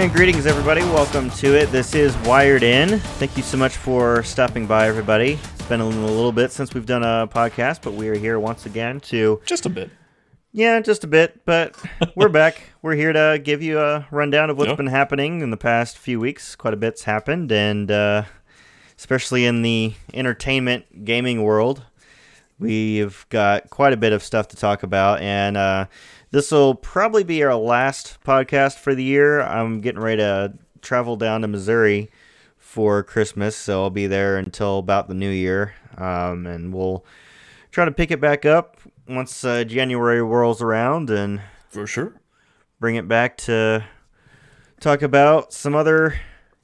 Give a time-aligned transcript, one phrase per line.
[0.00, 0.80] And greetings, everybody.
[0.80, 1.66] Welcome to it.
[1.66, 3.00] This is Wired In.
[3.18, 5.32] Thank you so much for stopping by, everybody.
[5.32, 8.64] It's been a little bit since we've done a podcast, but we are here once
[8.64, 9.42] again to.
[9.44, 9.90] Just a bit.
[10.52, 11.76] Yeah, just a bit, but
[12.16, 12.62] we're back.
[12.80, 14.78] We're here to give you a rundown of what's Yep.
[14.78, 16.56] been happening in the past few weeks.
[16.56, 18.22] Quite a bit's happened, and uh,
[18.96, 21.82] especially in the entertainment gaming world,
[22.58, 25.20] we've got quite a bit of stuff to talk about.
[25.20, 25.86] And uh,
[26.30, 29.40] this will probably be our last podcast for the year.
[29.40, 32.10] I'm getting ready to travel down to Missouri
[32.56, 37.04] for Christmas, so I'll be there until about the new year, um, and we'll
[37.72, 38.76] try to pick it back up
[39.08, 42.14] once uh, January rolls around and For sure.
[42.78, 43.84] bring it back to
[44.78, 46.14] talk about some other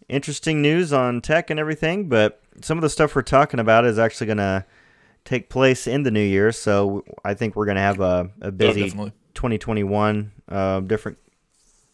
[0.09, 2.09] interesting news on tech and everything.
[2.09, 4.65] But some of the stuff we're talking about is actually going to
[5.25, 6.53] take place in the new year.
[6.53, 9.13] So I think we're going to have a, a Oh, busy definitely.
[9.37, 11.19] 2021, uh, different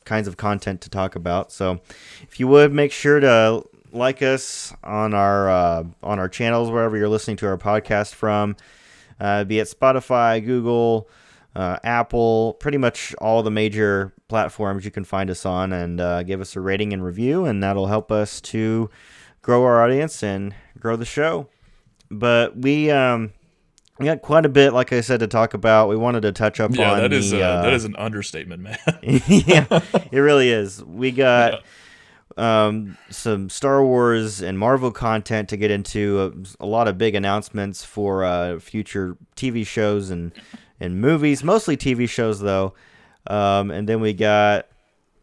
[0.05, 1.53] kinds of content to talk about.
[1.53, 1.81] So
[2.23, 6.97] if you would make sure to like us on our uh, on our channels wherever
[6.97, 8.57] you're listening to our podcast from,
[9.21, 11.09] uh, be it Spotify, Google,
[11.55, 16.23] uh, Apple, pretty much all the major platforms you can find us on, and uh,
[16.23, 18.89] give us a rating and review, and that'll help us to
[19.43, 21.49] grow our audience and grow the show.
[22.11, 23.33] But we um,
[24.03, 25.89] we got quite a bit, like I said, to talk about.
[25.89, 27.97] We wanted to touch up Yeah, on that is the, uh, uh, that is an
[27.97, 28.79] understatement, man.
[29.03, 29.67] yeah,
[30.13, 30.85] it really is.
[30.85, 31.63] We got
[32.37, 36.35] um, some Star Wars and Marvel content to get into.
[36.61, 40.33] A, a lot of big announcements for uh, future TV shows and
[40.81, 42.75] and movies, mostly TV shows though.
[43.29, 44.67] Um, and then we got,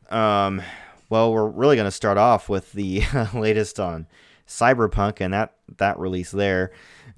[0.09, 0.61] um,
[1.09, 3.03] well, we're really going to start off with the
[3.33, 4.07] latest on
[4.47, 6.71] Cyberpunk and that that release there.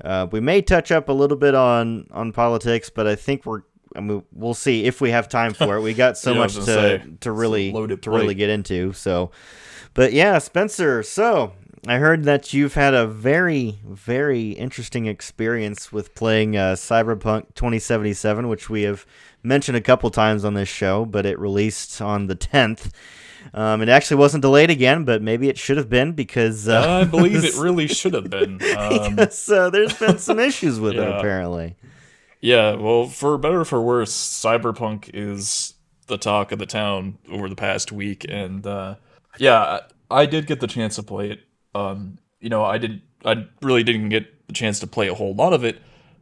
[0.04, 3.62] Uh, we may touch up a little bit on on politics, but I think we're.
[3.94, 5.82] I mean, we'll see if we have time for it.
[5.82, 8.94] We got so Yeah, much to say, to really to really get into.
[8.94, 9.32] So,
[9.94, 11.04] but yeah, Spencer.
[11.04, 11.52] So
[11.88, 18.48] I heard that you've had a very very interesting experience with playing uh, Cyberpunk 2077,
[18.48, 19.06] which we have
[19.44, 21.04] mentioned a couple times on this show.
[21.04, 22.92] But it released on the 10th.
[23.54, 27.04] Um, it actually wasn't delayed again, but maybe it should have been because uh, I
[27.04, 28.60] believe it really should have been.
[28.72, 31.76] Um, because uh, there's been some issues with it apparently.
[32.40, 35.74] yeah, well, for better or for worse, Cyberpunk is
[36.08, 38.96] the talk of the town over the past week, and uh,
[39.38, 39.80] yeah,
[40.10, 41.40] I, I did get the chance to play it.
[41.76, 43.02] Um, you know, I did.
[43.24, 45.82] I really didn't get the chance to play a whole lot of it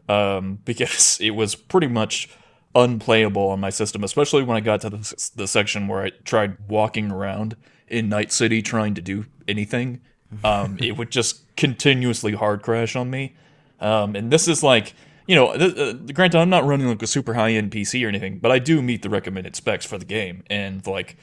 [0.10, 2.30] um, because it was pretty much
[2.76, 6.58] unplayable on my system, especially when I got to the, the section where I tried
[6.68, 7.56] walking around
[7.88, 10.02] in Night City trying to do anything.
[10.44, 13.36] Um, it would just continuously hard crash on me.
[13.80, 14.94] Um, and this is like,
[15.26, 18.10] you know, th- uh, granted, I'm not running like a super high end PC or
[18.10, 20.44] anything, but I do meet the recommended specs for the game.
[20.48, 21.18] And like,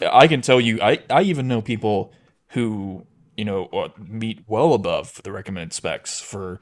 [0.00, 2.12] I can tell you, I, I even know people
[2.48, 3.06] who,
[3.38, 6.60] you know, uh, meet well above the recommended specs for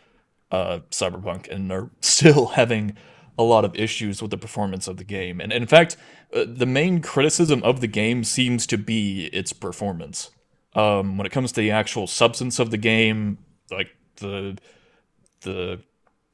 [0.51, 2.97] uh, Cyberpunk and are still having
[3.41, 5.41] a lot of issues with the performance of the game.
[5.41, 5.97] And in fact,
[6.35, 10.31] uh, the main criticism of the game seems to be its performance.
[10.75, 13.39] Um, when it comes to the actual substance of the game,
[13.71, 14.59] like the
[15.41, 15.81] the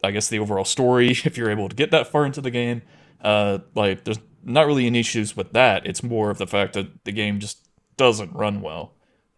[0.03, 2.83] I guess the overall story, if you're able to get that far into the game,
[3.23, 5.87] uh, like there's not really any issues with that.
[5.87, 8.95] It's more of the fact that the game just doesn't run well.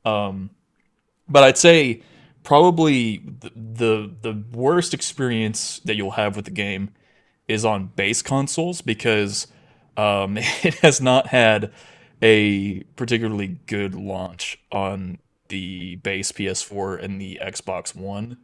[0.07, 0.51] Um,
[1.29, 2.03] but I'd say
[2.45, 6.93] probably the, the the worst experience that you'll have with the game
[7.49, 9.47] is on base consoles because
[9.97, 11.73] um, it has not had
[12.23, 18.39] a particularly good launch on the base PS4 and the Xbox One.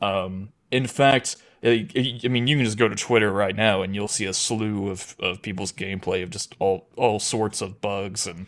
[0.00, 1.88] Um, in fact, I
[2.24, 4.88] I mean, you can just go to Twitter right now and you'll see a slew
[4.88, 8.46] of, of people's gameplay of just all all sorts of bugs and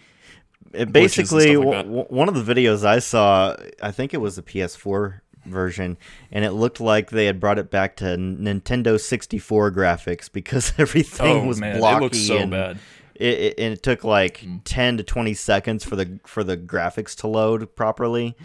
[0.75, 4.43] and basically, like w- one of the videos I saw, I think it was the
[4.43, 5.97] PS4 version,
[6.31, 11.43] and it looked like they had brought it back to Nintendo 64 graphics because everything
[11.45, 12.79] oh was man, blocky it looks so and bad.
[13.15, 14.61] It, it, and it took like Mm.
[14.65, 18.37] 10 to 20 seconds for the for the graphics to load properly.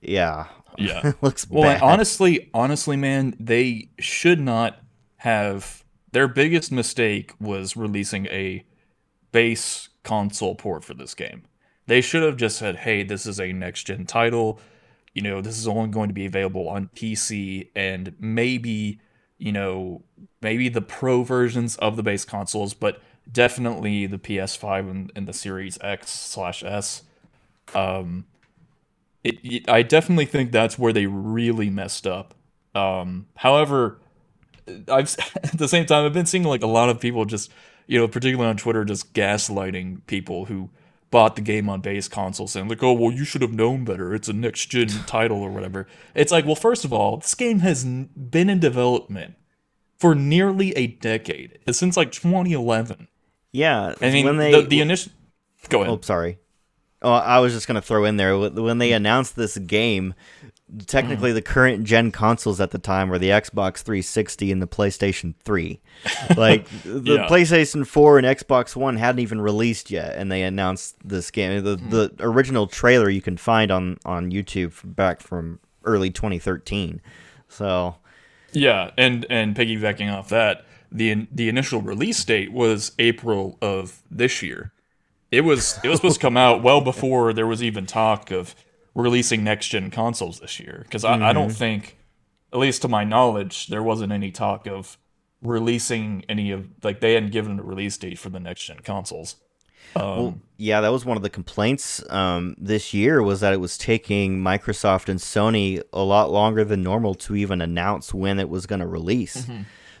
[0.00, 0.46] Yeah,
[0.78, 1.12] Yeah.
[1.20, 1.82] looks Well, bad.
[1.82, 4.80] honestly, honestly, man, they should not
[5.18, 5.84] have.
[6.12, 8.64] Their biggest mistake was releasing a
[9.32, 11.42] base console port for this game.
[11.86, 14.58] They should have just said, "Hey, this is a next gen title.
[15.16, 19.00] You know, this is only going to be available on PC and maybe,
[19.38, 20.02] you know,
[20.42, 23.00] maybe the pro versions of the base consoles, but
[23.32, 27.02] definitely the PS5 and, and the Series X slash S."
[27.74, 28.26] Um,
[29.24, 32.34] it, it, I definitely think that's where they really messed up.
[32.74, 33.98] Um, however,
[34.68, 37.50] I've at the same time I've been seeing like a lot of people just
[37.86, 40.68] you know particularly on Twitter just gaslighting people who
[41.16, 44.14] bought the game on base console saying like, "Oh, well, you should have known better.
[44.14, 47.60] It's a next gen title or whatever." It's like, well, first of all, this game
[47.60, 49.34] has been in development
[49.98, 53.08] for nearly a decade since like 2011.
[53.50, 55.10] Yeah, I mean, when they the, the initial.
[55.70, 55.94] Go ahead.
[55.94, 56.38] Oh, sorry.
[57.00, 60.12] Oh, I was just gonna throw in there when they announced this game.
[60.86, 65.34] Technically, the current gen consoles at the time were the Xbox 360 and the PlayStation
[65.44, 65.80] 3.
[66.36, 67.28] Like the Yeah.
[67.28, 71.62] PlayStation 4 and Xbox One hadn't even released yet, and they announced this game.
[71.62, 71.90] The hmm.
[71.90, 77.00] the original trailer you can find on on YouTube back from early 2013.
[77.48, 77.96] So
[78.52, 84.42] Yeah, and and piggybacking off that, the the initial release date was April of this
[84.42, 84.72] year.
[85.30, 88.54] It was it was supposed to come out well before there was even talk of
[88.96, 90.80] releasing next gen consoles this year.
[90.84, 91.98] Because I, I don't think,
[92.52, 94.98] at least to my knowledge, there wasn't any talk of
[95.42, 99.36] releasing any of like they hadn't given a release date for the next gen consoles.
[99.94, 103.78] Um, Yeah, that was one of the complaints um, this year was that it was
[103.78, 108.66] taking Microsoft and Sony a lot longer than normal to even announce when it was
[108.66, 109.46] going to release.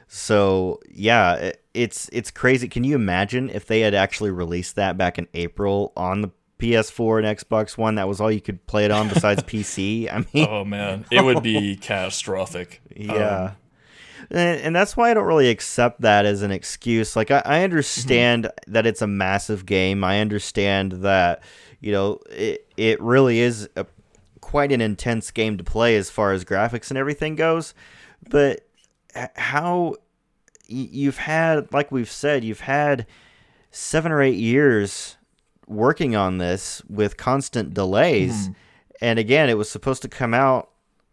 [0.08, 2.68] So yeah, it, it's it's crazy.
[2.68, 7.24] Can you imagine if they had actually released that back in April on the PS4
[7.24, 7.96] and Xbox One?
[7.96, 10.08] That was all you could play it on besides PC.
[10.08, 12.80] I oh, mean, oh man, it would be catastrophic.
[12.94, 13.44] yeah.
[13.44, 13.52] Um,
[14.30, 17.16] and, and that's why I don't really accept that as an excuse.
[17.16, 18.72] Like, I, I understand mm-hmm.
[18.72, 20.02] that it's a massive game.
[20.02, 21.42] I understand that,
[21.80, 23.86] you know, it, it really is a,
[24.40, 27.74] quite an intense game to play as far as graphics and everything goes.
[28.28, 28.66] But
[29.36, 29.96] how
[30.68, 33.06] y- you've had, like we've said, you've had
[33.70, 35.15] seven or eight years
[35.66, 38.48] working on this with constant delays.
[39.00, 40.70] And again, it was supposed to come out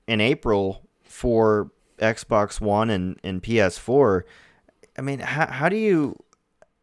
[0.07, 4.23] in April for Xbox One and, and PS4.
[4.97, 6.15] I mean, how, how do you,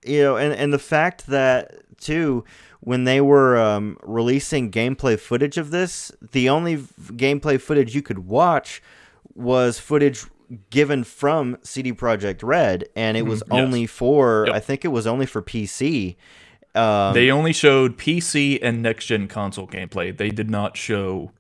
[0.05, 2.45] you know, and, and the fact that, too,
[2.81, 8.03] when they were um, releasing gameplay footage of this, the only v- gameplay footage you
[8.03, 8.83] could watch
[9.35, 10.25] was footage
[10.71, 13.61] given from CD Projekt Red, and it was yes.
[13.61, 14.57] only for, Yep.
[14.57, 16.17] I think it was only for PC.
[16.75, 20.17] Um, They only showed PC and next gen console gameplay.
[20.17, 21.33] They did not show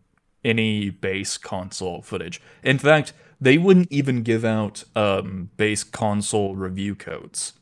[0.44, 2.40] any base console footage.
[2.62, 7.54] In fact, they wouldn't even give out um, base console review codes.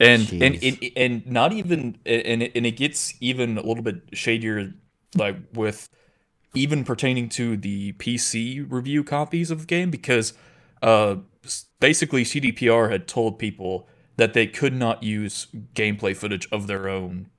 [0.00, 4.02] And and, and and not even and it, and it gets even a little bit
[4.12, 4.74] shadier
[5.16, 5.88] like with
[6.54, 10.34] even pertaining to the PC review copies of the game because
[10.82, 11.16] uh
[11.80, 13.88] basically CDPR had told people
[14.18, 17.30] that they could not use gameplay footage of their own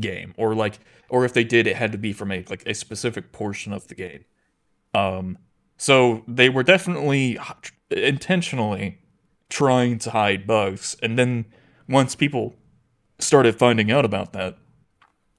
[0.00, 0.78] game or like
[1.10, 3.86] or if they did it had to be from a like a specific portion of
[3.88, 4.24] the game.
[4.94, 5.36] Um
[5.76, 7.38] so they were definitely
[7.90, 8.98] intentionally
[9.50, 11.44] trying to hide bugs and then
[11.88, 12.54] once people
[13.18, 14.56] started finding out about that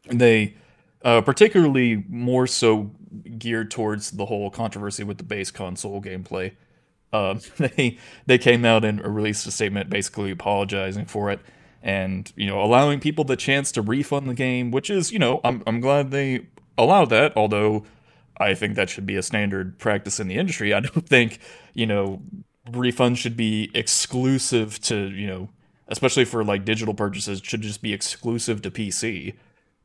[0.07, 0.55] they
[1.03, 2.91] uh, particularly more so
[3.37, 6.55] geared towards the whole controversy with the base console gameplay.
[7.11, 11.39] Um, they they came out and released a statement basically apologizing for it
[11.81, 15.41] and you know allowing people the chance to refund the game, which is you know
[15.43, 16.47] I'm I'm glad they
[16.77, 17.35] allowed that.
[17.35, 17.85] Although
[18.37, 20.73] I think that should be a standard practice in the industry.
[20.73, 21.39] I don't think
[21.73, 22.21] you know
[22.69, 25.49] refunds should be exclusive to you know
[25.89, 29.33] especially for like digital purchases should just be exclusive to PC.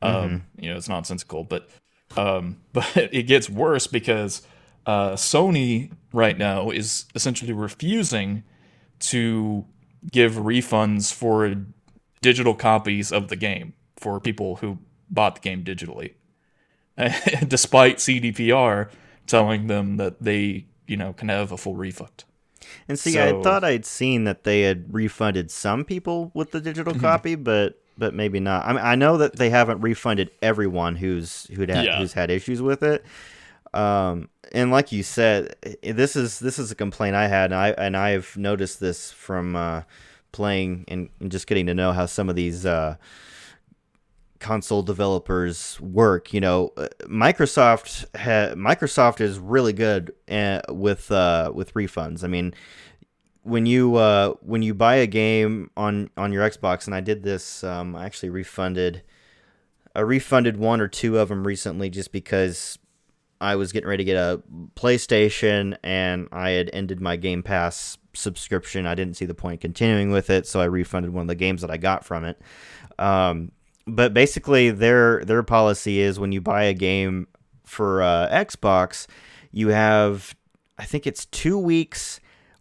[0.03, 1.69] Um, you know, it's nonsensical, but
[2.17, 4.43] um, but it gets worse because
[4.87, 8.43] uh, Sony right now is essentially refusing
[9.01, 9.65] to
[10.13, 11.55] give refunds for
[12.23, 14.79] digital copies of the game for people who
[15.11, 16.15] bought the game digitally,
[17.49, 18.91] despite CDPR
[19.27, 22.25] telling them that they you know can have a full refund.
[22.89, 26.93] And see, I thought I'd seen that they had refunded some people with the digital
[26.95, 27.03] Mm-hmm.
[27.03, 28.65] copy, but but maybe not.
[28.67, 31.99] I mean, I know that they haven't refunded everyone who's who'd had, Yeah.
[31.99, 33.05] who's had issues with it.
[33.75, 37.69] Um, and like you said, this is this is a complaint I had, and I
[37.71, 39.83] and I've noticed this from uh,
[40.33, 42.97] playing and, and just getting to know how some of these uh,
[44.39, 46.33] console developers work.
[46.33, 52.23] You know, uh, Microsoft ha- Microsoft is really good uh, with uh, with refunds.
[52.23, 52.55] I mean,
[53.43, 57.25] when you uh, when you buy a game on on your Xbox, and I did
[57.25, 59.03] this, um, I actually refunded.
[59.97, 62.79] I refunded one or two of them recently, just because
[63.41, 64.43] I was getting ready to get a
[64.75, 68.87] PlayStation, and I had ended my Game Pass subscription.
[68.87, 71.61] I didn't see the point continuing with it, so I refunded one of the games
[71.63, 72.41] that I got from it.
[72.99, 73.53] Um,
[73.87, 77.27] but basically, their their policy is when you buy a game
[77.65, 79.07] for uh, Xbox,
[79.51, 80.35] you have
[80.79, 82.21] I think it's two weeks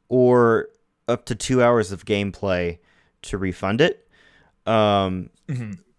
[0.09, 0.69] or
[1.07, 2.79] up to two hours of gameplay
[3.23, 4.07] to refund it.
[4.65, 5.29] Um,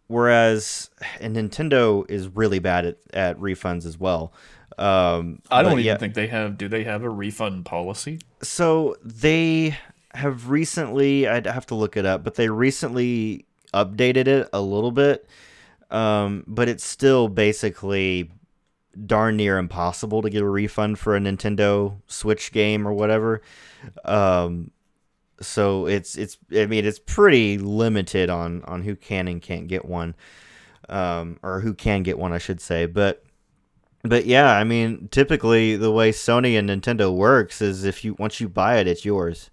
[0.06, 0.90] whereas
[1.20, 4.32] and Nintendo is really bad at, at refunds as well.
[4.78, 6.58] Um, I don't even yeah, think they have.
[6.58, 8.18] Do they have a refund policy?
[8.42, 9.76] so they
[10.14, 11.28] have recently.
[11.28, 15.28] I'd have to look it up, but they recently updated it a little bit.
[15.90, 18.30] Um, but it's still basically
[19.06, 23.42] darn near impossible to get a refund for a Nintendo Switch game or whatever.
[24.04, 24.70] Um,
[25.40, 29.84] so it's it's I mean it's pretty limited on on who can and can't get
[29.84, 30.14] one,
[30.88, 32.86] um, or who can get one I should say.
[32.86, 33.23] But
[34.04, 38.40] but yeah, I mean typically the way Sony and Nintendo works is if you once
[38.40, 39.50] you buy it, it's yours.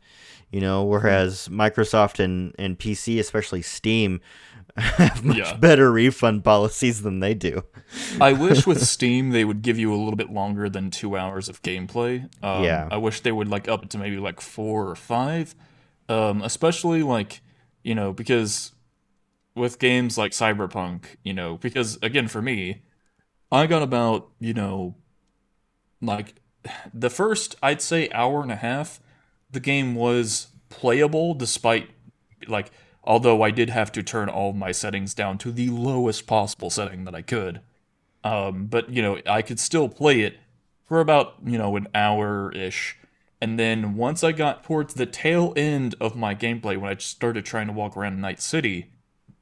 [0.51, 4.19] You know, whereas Microsoft and, and PC, especially Steam,
[4.77, 5.55] have much Yeah.
[5.55, 7.63] better refund policies than they do.
[8.19, 11.47] I wish with Steam they would give you a little bit longer than two hours
[11.47, 12.23] of gameplay.
[12.43, 12.89] Um, Yeah.
[12.91, 15.55] I wish they would like up it to maybe like four or five.
[16.09, 17.39] Um, especially like
[17.83, 18.73] you know because
[19.55, 22.81] with games like Cyberpunk, you know, because again for me,
[23.51, 24.95] I got about you know
[26.01, 26.35] like
[26.93, 28.99] the first I'd say hour and a half,
[29.49, 31.89] the game was playable despite
[32.47, 32.71] like
[33.03, 37.03] although I did have to turn all my settings down to the lowest possible setting
[37.05, 37.61] that I could.
[38.23, 40.37] Um, but you know, I could still play it
[40.85, 42.97] for about you know an hour ish,
[43.39, 47.45] and then once I got towards the tail end of my gameplay, when I started
[47.45, 48.91] trying to walk around Night City,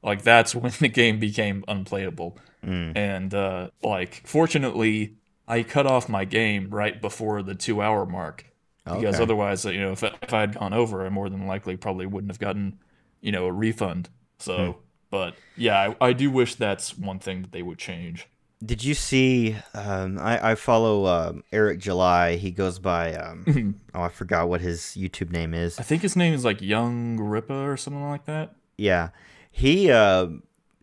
[0.02, 2.38] like that's when the game became unplayable.
[2.62, 5.16] And uh, like, fortunately,
[5.48, 8.46] I cut off my game right before the two hour mark
[8.84, 9.22] because Okay.
[9.22, 12.30] otherwise, you know, if, if I had gone over, I more than likely probably wouldn't
[12.30, 12.78] have gotten,
[13.20, 14.08] you know, a refund.
[14.38, 14.78] So,
[15.10, 18.26] but yeah, I, I do wish that's one thing that they would change.
[18.64, 19.56] Did you see?
[19.74, 22.36] Um, I, I follow um, Eric July.
[22.36, 25.78] He goes by um, oh I forgot what his YouTube name is.
[25.78, 28.54] I think his name is like Young Rippa or something like that.
[28.76, 29.10] Yeah,
[29.50, 30.26] he uh,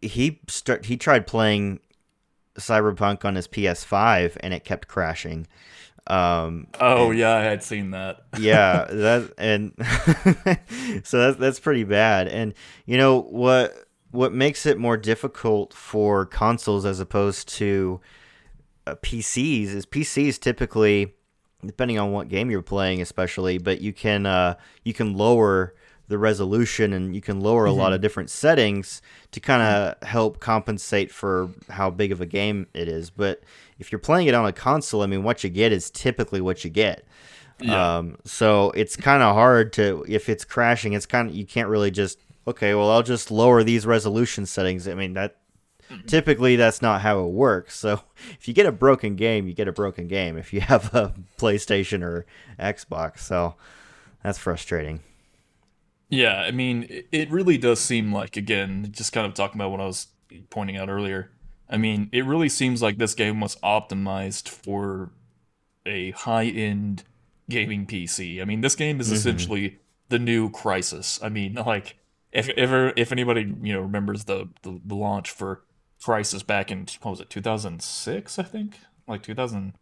[0.01, 1.79] he start he tried playing
[2.57, 5.47] Cyberpunk on his PS5 and it kept crashing.
[6.07, 8.23] Um, Oh yeah, I had seen that.
[8.39, 9.73] yeah, that and
[11.05, 12.27] so that's that's pretty bad.
[12.27, 12.53] And
[12.85, 13.73] you know what
[14.11, 17.99] what makes it more difficult for consoles as opposed to
[18.85, 21.13] uh, PCs is PCs typically
[21.65, 25.75] depending on what game you're playing especially, but you can uh you can lower
[26.07, 30.39] the resolution and you can lower a lot of different settings to kind of help
[30.39, 33.09] compensate for how big of a game it is.
[33.09, 33.43] But
[33.77, 36.63] if you're playing it on a console, I mean what you get is typically what
[36.63, 37.05] you get.
[37.59, 37.97] Yeah.
[37.97, 40.93] Um, so it's kind of hard to if it's crashing.
[40.93, 42.73] It's kind of you can't really just okay.
[42.73, 44.87] Well, I'll just lower these resolution settings.
[44.87, 45.35] I mean that
[46.05, 47.77] typically that's not how it works.
[47.77, 48.01] So
[48.39, 50.37] if you get a broken game, you get a broken game.
[50.37, 52.25] If you have a PlayStation or
[52.59, 53.55] Xbox, so
[54.23, 55.01] that's frustrating.
[56.09, 59.81] Yeah, I mean, it- really does seem like, again, just kind of talking about what
[59.81, 60.07] I was
[60.49, 61.31] pointing out earlier.
[61.69, 65.11] I mean, it really seems like this game was optimized for
[65.85, 67.03] a high end
[67.49, 68.41] gaming PC.
[68.41, 69.15] I mean, this game is mm-hmm.
[69.15, 71.21] essentially the new Crysis.
[71.21, 71.97] I mean, like,
[72.31, 75.63] if ever if anybody you know remembers the, the the launch for
[76.03, 79.73] Crysis back in what was it 2006 I think like 2000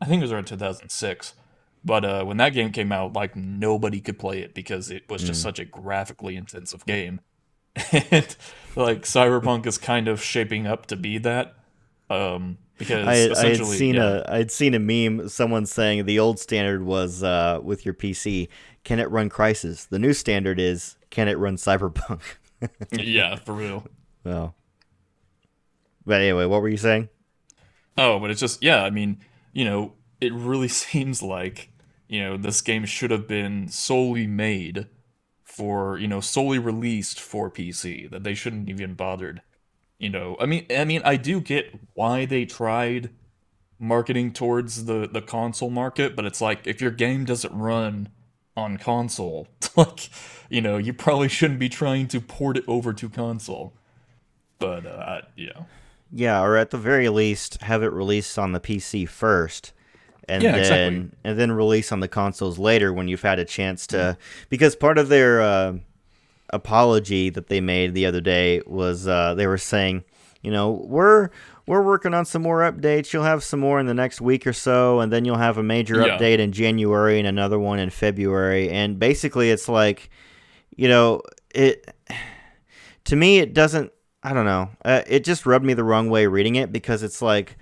[0.00, 1.34] I think it was around 2006
[1.84, 5.22] but uh, when that game came out like nobody could play it because it was
[5.22, 7.20] just such a graphically intensive game
[7.92, 8.36] and
[8.76, 11.54] like Cyberpunk is kind of shaping up to be that
[12.08, 14.22] um because I, I had seen yeah.
[14.26, 15.28] a I'd seen a meme.
[15.28, 18.48] Someone saying the old standard was uh, with your PC,
[18.84, 19.86] can it run Crysis?
[19.86, 22.22] The new standard is can it run Cyberpunk?
[22.92, 23.84] yeah for real
[24.24, 24.54] well,
[26.04, 27.08] but anyway, what were you saying?
[27.96, 29.18] Oh, but it's just yeah, I mean,
[29.52, 31.70] you know, it really seems like,
[32.08, 34.86] you know, this game should have been solely made
[35.44, 39.42] for, you know, solely released for PC, that they shouldn't even bothered.
[39.98, 43.10] You know, I mean I mean I do get why they tried
[43.78, 48.08] marketing towards the the console market, but it's like if your game doesn't run
[48.56, 49.46] on console,
[49.76, 50.08] like,
[50.48, 53.74] you know, you probably shouldn't be trying to port it over to console.
[54.58, 55.64] But uh yeah.
[56.10, 59.72] Yeah, or at the very least, have it released on the PC first,
[60.28, 61.10] and Yeah, then exactly.
[61.24, 64.16] and then release on the consoles later when you've had a chance to.
[64.48, 65.74] Because part of their uh,
[66.50, 70.04] apology that they made the other day was uh, they were saying,
[70.42, 71.30] you know, we're
[71.66, 73.12] we're working on some more updates.
[73.12, 75.62] You'll have some more in the next week or so, and then you'll have a
[75.62, 76.18] major Yeah.
[76.18, 78.68] update in January and another one in February.
[78.70, 80.10] And basically, it's like,
[80.76, 81.22] you know,
[81.54, 81.94] it
[83.04, 83.90] to me it doesn't
[84.22, 87.22] i don't know uh, it just rubbed me the wrong way reading it because it's
[87.22, 87.56] like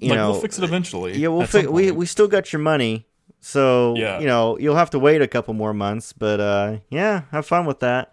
[0.00, 1.16] you like know we'll fix it eventually.
[1.16, 3.06] yeah we'll at some fi- we, we still got your money
[3.40, 4.18] so Yeah.
[4.20, 7.64] you know you'll have to wait a couple more months but uh yeah have fun
[7.66, 8.12] with that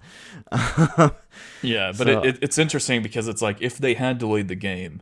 [1.61, 4.55] Yeah, but So- it, it, it's interesting because it's like if they had delayed the
[4.55, 5.01] game,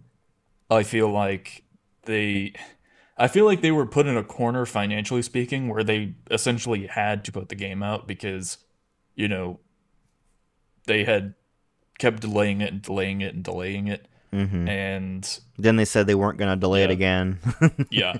[0.70, 1.64] I feel like
[2.04, 2.54] they,
[3.18, 7.24] I feel like they were put in a corner financially speaking, where they essentially had
[7.26, 8.58] to put the game out because,
[9.16, 9.60] you know,
[10.88, 11.36] they had
[12.00, 16.16] kept delaying it and delaying it and delaying it, hmm and Then they said they
[16.16, 17.40] weren't going to delay it again,
[17.90, 18.18] yeah,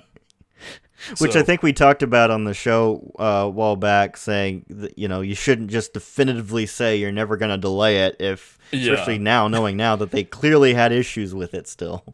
[1.18, 4.64] which So- I think we talked about on the show uh, a while back, saying
[4.70, 8.58] that, you know you shouldn't just definitively say you're never going to delay it if,
[8.72, 8.92] Yeah.
[8.92, 12.04] especially now knowing now that they clearly had issues with it still.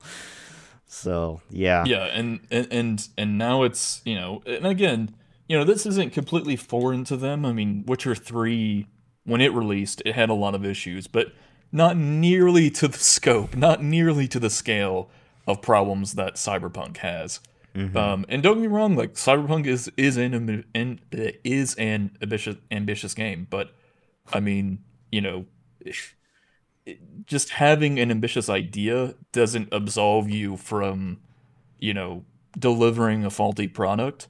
[0.86, 5.14] So yeah, Yeah, and, and and and now it's you know, and again,
[5.48, 7.44] you know, this isn't completely foreign to them.
[7.46, 8.86] I mean, Witcher three,
[9.24, 11.32] when it released, it had a lot of issues, but
[11.72, 15.08] not nearly to the scope, not nearly to the scale
[15.46, 17.40] of problems that Cyberpunk has.
[17.74, 22.56] Um, and don't get me wrong, like Cyberpunk is is an an is an ambitious
[22.70, 23.72] ambitious game, but
[24.30, 25.46] I mean, you know,
[27.26, 31.20] just having an ambitious idea doesn't absolve you from,
[31.78, 32.24] you know,
[32.58, 34.28] delivering a faulty product.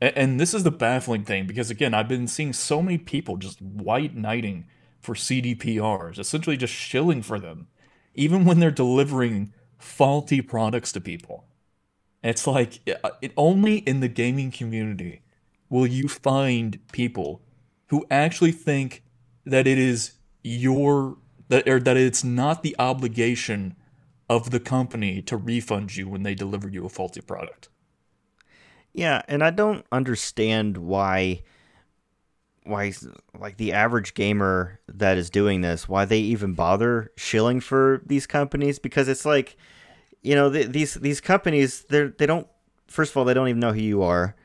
[0.00, 3.36] A- And this is the baffling thing because again, I've been seeing so many people
[3.36, 4.64] just white knighting
[5.02, 7.66] for CDPRs, essentially just shilling for them,
[8.14, 11.44] even when they're delivering faulty products to people.
[12.22, 15.22] It's like uh, it only in the gaming community
[15.68, 17.42] will you find people
[17.86, 19.02] who actually think
[19.44, 21.16] that it is your
[21.48, 23.74] that or that it's not the obligation
[24.28, 27.68] of the company to refund you when they deliver you a faulty product.
[28.92, 31.42] Yeah, and I don't understand why
[32.64, 32.92] why
[33.38, 38.26] like the average gamer that is doing this, why they even bother shilling for these
[38.26, 39.56] companies because it's like
[40.22, 42.46] you know, th- these these companies they're they don't
[42.86, 44.36] first of all they don't even know who you are.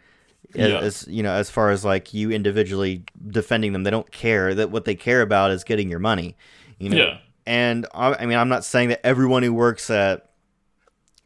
[0.56, 0.80] Yeah.
[0.80, 4.56] As you know, as far as like you individually defending them, they don't care.
[4.56, 6.36] That what they care about is getting your money.
[6.80, 7.18] You know, Yeah.
[7.46, 10.30] and I, I mean, I'm not saying that everyone who works at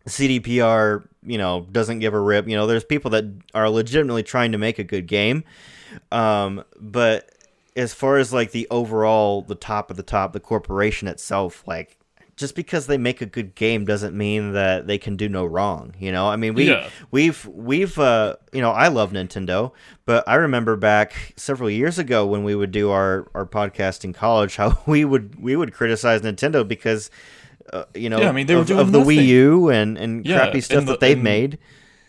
[0.08, 2.48] CDPR, you know, doesn't give a rip.
[2.48, 5.44] You know, there's people that are legitimately trying to make a good game.
[6.12, 7.30] Um, but
[7.76, 11.98] as far as like the overall, the top of the top, the corporation itself, like
[12.38, 15.94] just because they make a good game doesn't mean that they can do no wrong.
[16.00, 16.90] You know, I mean, we Yeah.
[17.12, 19.72] we've we've uh, you know, I love Nintendo,
[20.06, 24.14] but I remember back several years ago when we would do our our podcast in
[24.14, 27.10] college, how we would we would criticize Nintendo because.
[27.72, 29.24] Uh, you know, Yeah, I mean, they were of, doing of the Wii.
[29.28, 31.58] U and, and Yeah, crappy stuff and the- that they've and- made.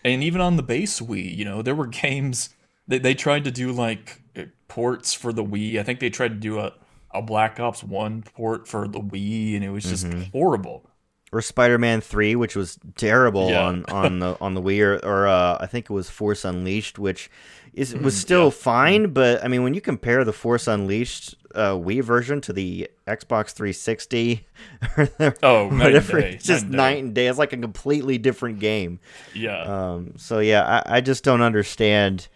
[0.03, 2.49] And even on the base Wii, you know, there were games
[2.87, 5.79] they they tried to do like uh, ports for the Wii.
[5.79, 6.73] I think they tried to do a
[7.15, 10.89] a Black Ops 1 port for the Wii and it was just horrible.
[11.31, 13.65] or Spider-Man Three, which was terrible Yeah.
[13.65, 16.97] on on the on the Wii, or, or uh, I think it was Force Unleashed,
[16.97, 17.29] which
[17.73, 21.73] is Mm, was still fine, but I mean, when you compare the Force Unleashed uh,
[21.73, 24.45] Wii version to the Xbox 360,
[24.97, 26.77] or the- Oh, whatever, day, it's just night and day.
[26.77, 27.27] night and day.
[27.27, 28.99] It's like a completely different game.
[29.35, 29.61] Yeah.
[29.61, 32.27] Um, so yeah, I, I just don't understand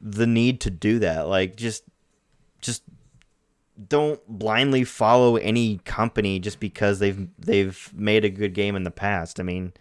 [0.00, 1.28] the need to do that.
[1.28, 1.84] Like, just
[2.60, 2.82] just
[3.88, 8.90] don't blindly follow any company just because they've they've made a good game in the
[8.90, 9.38] past.
[9.40, 9.72] I mean,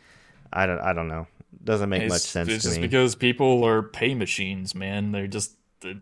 [0.51, 1.27] I don't I don't know.
[1.63, 2.87] Doesn't make it's, much sense it's to just me.
[2.87, 5.11] because people are pay machines, man.
[5.11, 6.01] They're just they're,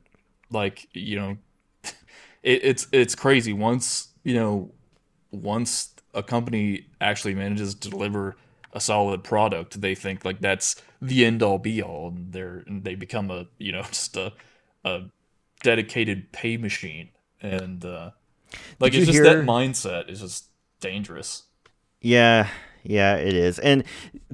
[0.52, 1.38] like you know,
[2.44, 3.54] it, it's it's crazy.
[3.54, 4.72] Once you know,
[5.32, 8.36] once a company actually manages to deliver
[8.74, 12.84] a solid product, they think like that's the end all be all, and they're and
[12.84, 14.34] they become a you know just a
[14.84, 15.04] a
[15.62, 17.10] dedicated pay machine,
[17.42, 18.12] and uh,
[18.80, 20.48] like Did it's just hear- that mindset is just
[20.80, 21.44] dangerous.
[22.02, 22.50] Yeah,
[22.84, 23.60] yeah, it is.
[23.60, 23.86] And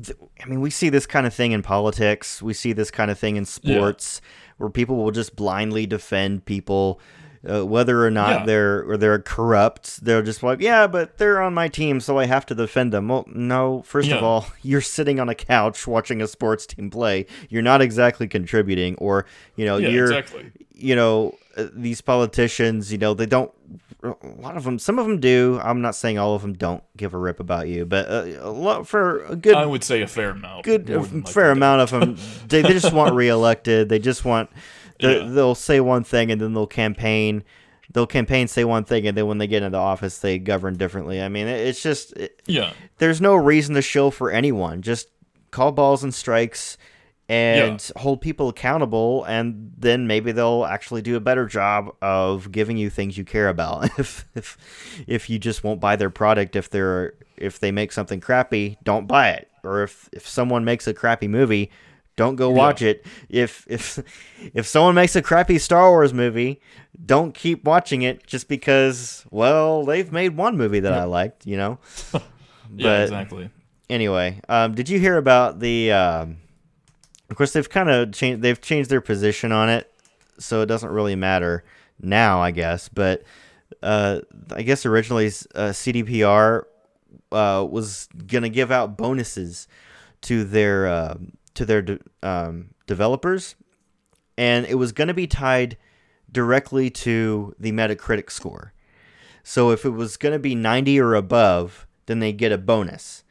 [0.01, 2.41] th- I mean, we see this kind of thing in politics.
[2.41, 4.21] We see this kind of thing in sports
[4.57, 6.99] where people will just blindly defend people
[7.47, 8.45] uh, whether or not Yeah.
[8.45, 10.03] they're or they're corrupt.
[10.03, 13.07] They're just like, "Yeah, but they're on my team, so I have to defend them."
[13.07, 17.25] Well, no, first of all, you're sitting on a couch watching a sports team play.
[17.49, 19.25] You're not exactly contributing or,
[19.55, 20.51] you know, Yeah, you're exactly.
[20.73, 23.51] you know, uh, these politicians, you know, they don't.
[24.01, 25.59] A lot of them, some of them do.
[25.61, 28.49] I'm not saying all of them don't give a rip about you, but uh, a
[28.49, 30.63] lot for a good, I would say a fair amount.
[30.63, 32.17] good, more a than likely fair amount of them.
[32.47, 33.89] They, they just want reelected.
[33.89, 34.49] They just want.
[34.99, 35.27] Yeah.
[35.29, 37.43] They'll say one thing and then they'll campaign.
[37.91, 41.21] They'll campaign, say one thing, and then when they get into office, they govern differently.
[41.21, 42.71] I mean, it's just it, Yeah.
[42.99, 44.83] there's no reason to show for anyone.
[44.83, 45.07] Just
[45.49, 46.77] call balls and strikes
[47.27, 52.75] and hold people accountable and then maybe they'll actually do a better job of giving
[52.75, 54.57] you things you care about if if
[55.07, 59.07] if you just won't buy their product if they're if they make something crappy don't
[59.07, 61.69] buy it or if if someone makes a crappy movie
[62.19, 63.97] don't go watch it if if
[64.53, 66.59] if someone makes a crappy Star Wars movie
[67.05, 71.55] don't keep watching it just because, well, they've made one movie that I liked, you
[71.55, 71.79] know.
[72.75, 73.49] yeah, exactly.
[73.89, 75.91] Anyway, um, did you hear about the?
[75.91, 76.37] Um,
[77.29, 78.41] of course, they've kind of changed.
[78.41, 79.91] They've changed their position on it,
[80.39, 81.63] so it doesn't really matter
[82.01, 82.89] now, I guess.
[82.89, 83.23] But
[83.81, 84.19] uh,
[84.51, 86.63] I guess originally uh, CDPR
[87.31, 89.67] uh, was gonna give out bonuses
[90.21, 91.15] to their uh,
[91.59, 93.55] to their de- um, developers,
[94.37, 95.77] and it was gonna be tied
[96.31, 98.71] directly to the Metacritic score.
[99.43, 103.25] So if it was gonna be 90 or above, then they get a bonus.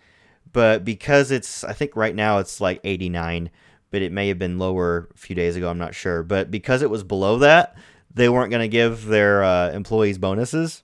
[0.52, 3.50] But because it's, I think right now it's like 89,
[3.90, 5.70] but it may have been lower a few days ago.
[5.70, 6.22] I'm not sure.
[6.22, 7.76] But because it was below that,
[8.12, 10.82] they weren't going to give their uh, employees bonuses.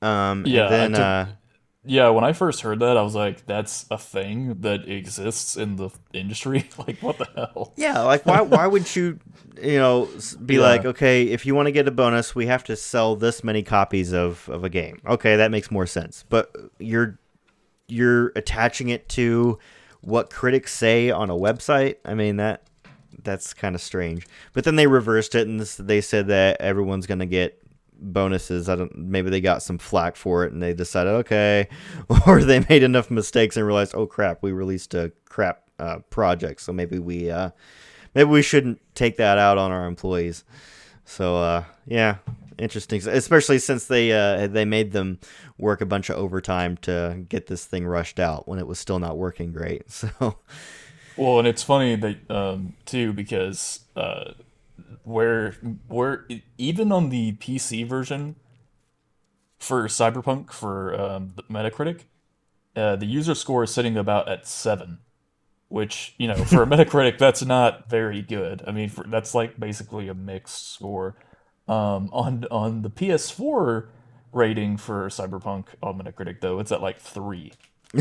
[0.00, 1.26] Um, Yeah, and then, I uh,
[1.88, 5.76] Yeah, when I first heard that, I was like, "That's a thing that exists in
[5.76, 7.72] the industry." like, what the hell?
[7.76, 9.18] Yeah, like why why would you
[9.60, 10.08] you know
[10.44, 10.60] be Yeah.
[10.60, 13.62] like, okay, if you want to get a bonus, we have to sell this many
[13.62, 15.00] copies of of a game.
[15.06, 16.24] Okay, that makes more sense.
[16.28, 17.18] But you're
[17.88, 19.58] you're attaching it to
[20.02, 21.96] what critics say on a website.
[22.04, 22.62] I mean that
[23.24, 24.26] that's kind of strange.
[24.52, 27.60] But then they reversed it and this, they said that everyone's going to get
[27.98, 28.68] bonuses.
[28.68, 31.68] I don't maybe they got some flack for it and they decided okay
[32.26, 36.60] or they made enough mistakes and realized, "Oh crap, we released a crap uh, project,
[36.60, 37.50] so maybe we uh
[38.14, 40.44] maybe we shouldn't take that out on our employees."
[41.04, 42.16] So uh yeah,
[42.58, 45.18] interesting, especially since they uh they made them
[45.58, 48.98] work a bunch of overtime to get this thing rushed out when it was still
[48.98, 49.82] not working great.
[49.90, 50.38] So
[51.16, 54.34] Well, and it's funny that um, too because uh,
[55.02, 55.52] where
[55.88, 58.36] where even on the PC version
[59.58, 62.02] for Cyberpunk for um, the Metacritic,
[62.76, 64.98] uh, the user score is sitting about at seven,
[65.68, 68.62] which you know for a Metacritic that's not very good.
[68.66, 71.16] I mean, for, that's like basically a mixed score.
[71.66, 73.88] Um, on on the PS4
[74.32, 77.52] rating for Cyberpunk on Metacritic though, it's at like three.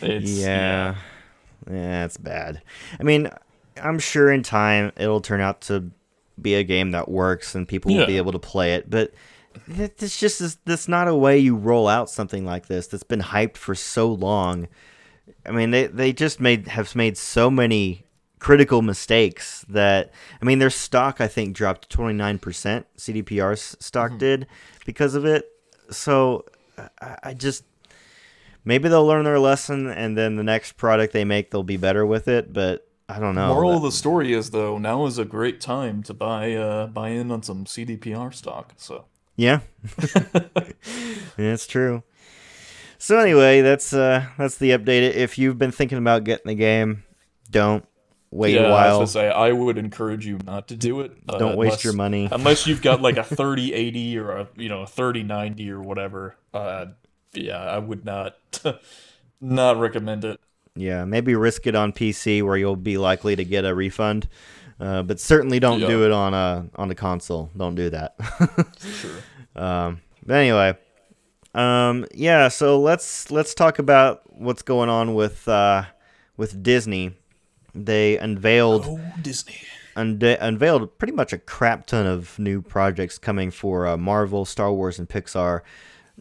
[0.00, 0.96] it's yeah.
[1.70, 2.62] Yeah, it's bad.
[2.98, 3.30] I mean,
[3.80, 5.90] I'm sure in time it'll turn out to
[6.40, 9.12] be a game that works and people will be able to play it, but
[9.74, 13.02] th- this just is that's not a way you roll out something like this that's
[13.02, 14.68] been hyped for so long.
[15.46, 18.04] I mean, they they just made have made so many
[18.38, 22.84] critical mistakes that I mean, their stock I think dropped 29%.
[22.96, 24.18] CDPR's stock mm-hmm.
[24.18, 24.46] did
[24.84, 25.48] because of it.
[25.90, 26.44] So
[27.00, 27.64] I, I just
[28.64, 32.04] maybe they'll learn their lesson and then the next product they make they'll be better
[32.04, 33.48] with it, but I don't know.
[33.48, 37.10] Moral of the story is though, now is a great time to buy uh buy
[37.10, 38.72] in on some CDPR stock.
[38.76, 39.04] So
[39.36, 39.60] Yeah.
[41.36, 42.02] That's true.
[42.98, 45.14] So anyway, that's uh that's the update.
[45.14, 47.02] If you've been thinking about getting the game,
[47.50, 47.84] don't
[48.30, 49.00] wait yeah, a I while.
[49.00, 51.12] was say I would encourage you not to do it.
[51.28, 52.28] uh, Don't waste unless- your money.
[52.32, 55.80] unless you've got like a thirty eighty or a you know a thirty ninety or
[55.82, 56.36] whatever.
[56.54, 56.86] Uh,
[57.34, 58.36] yeah, I would not
[59.40, 60.40] not recommend it.
[60.74, 64.28] Yeah, maybe risk it on PC where you'll be likely to get a refund.
[64.80, 65.86] Uh, but certainly don't Yeah.
[65.86, 67.50] do it on a on the console.
[67.56, 68.14] Don't do that.
[68.82, 69.10] Sure.
[69.54, 70.74] Um, but anyway,
[71.54, 72.48] um, yeah.
[72.48, 75.84] So let's let's talk about what's going on with uh,
[76.36, 77.12] with Disney.
[77.74, 79.56] They unveiled Oh, Disney.
[79.94, 84.72] unde- unveiled pretty much a crap ton of new projects coming for uh, Marvel, Star
[84.72, 85.60] Wars, and Pixar.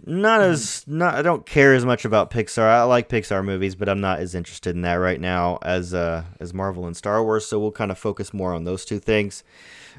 [0.05, 2.63] Not as not I don't care as much about Pixar.
[2.63, 6.23] I like Pixar movies, but I'm not as interested in that right now as uh,
[6.39, 7.45] as Marvel and Star Wars.
[7.45, 9.43] So we'll kind of focus more on those two things.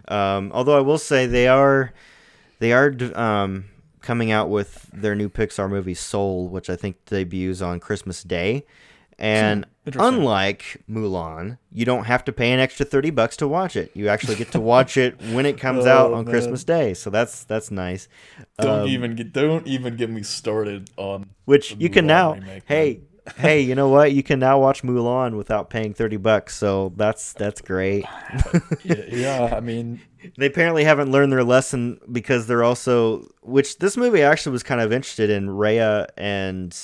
[0.09, 1.93] Um, although I will say they are
[2.59, 3.67] they are um,
[4.01, 8.65] coming out with their new Pixar movie Soul, which I think debuts on Christmas Day.
[9.23, 13.91] And unlike Mulan, you don't have to pay an extra thirty bucks to watch it.
[13.95, 16.33] You actually get to watch it when it comes out Oh, on man.
[16.33, 16.93] Christmas Day.
[16.95, 18.09] So that's that's nice.
[18.59, 22.35] Don't Um, even get don't even get me started on which the you can now.
[22.35, 23.01] remake, hey,
[23.37, 24.11] hey, you know what?
[24.13, 26.57] You can now watch Mulan without paying thirty bucks.
[26.57, 28.05] So that's that's great.
[28.85, 30.01] yeah, yeah, I mean,
[30.37, 34.81] they apparently haven't learned their lesson because they're also which this movie actually was kind
[34.81, 36.77] of interested in Raya and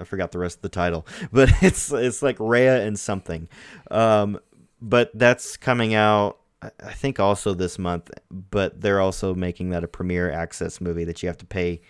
[0.00, 3.48] I forgot the rest of the title, but it's it's like Raya and something.
[3.90, 4.38] Um,
[4.80, 9.88] but that's coming out I- think also this month, but they're also making that a
[9.88, 11.80] premiere access movie that you have to pay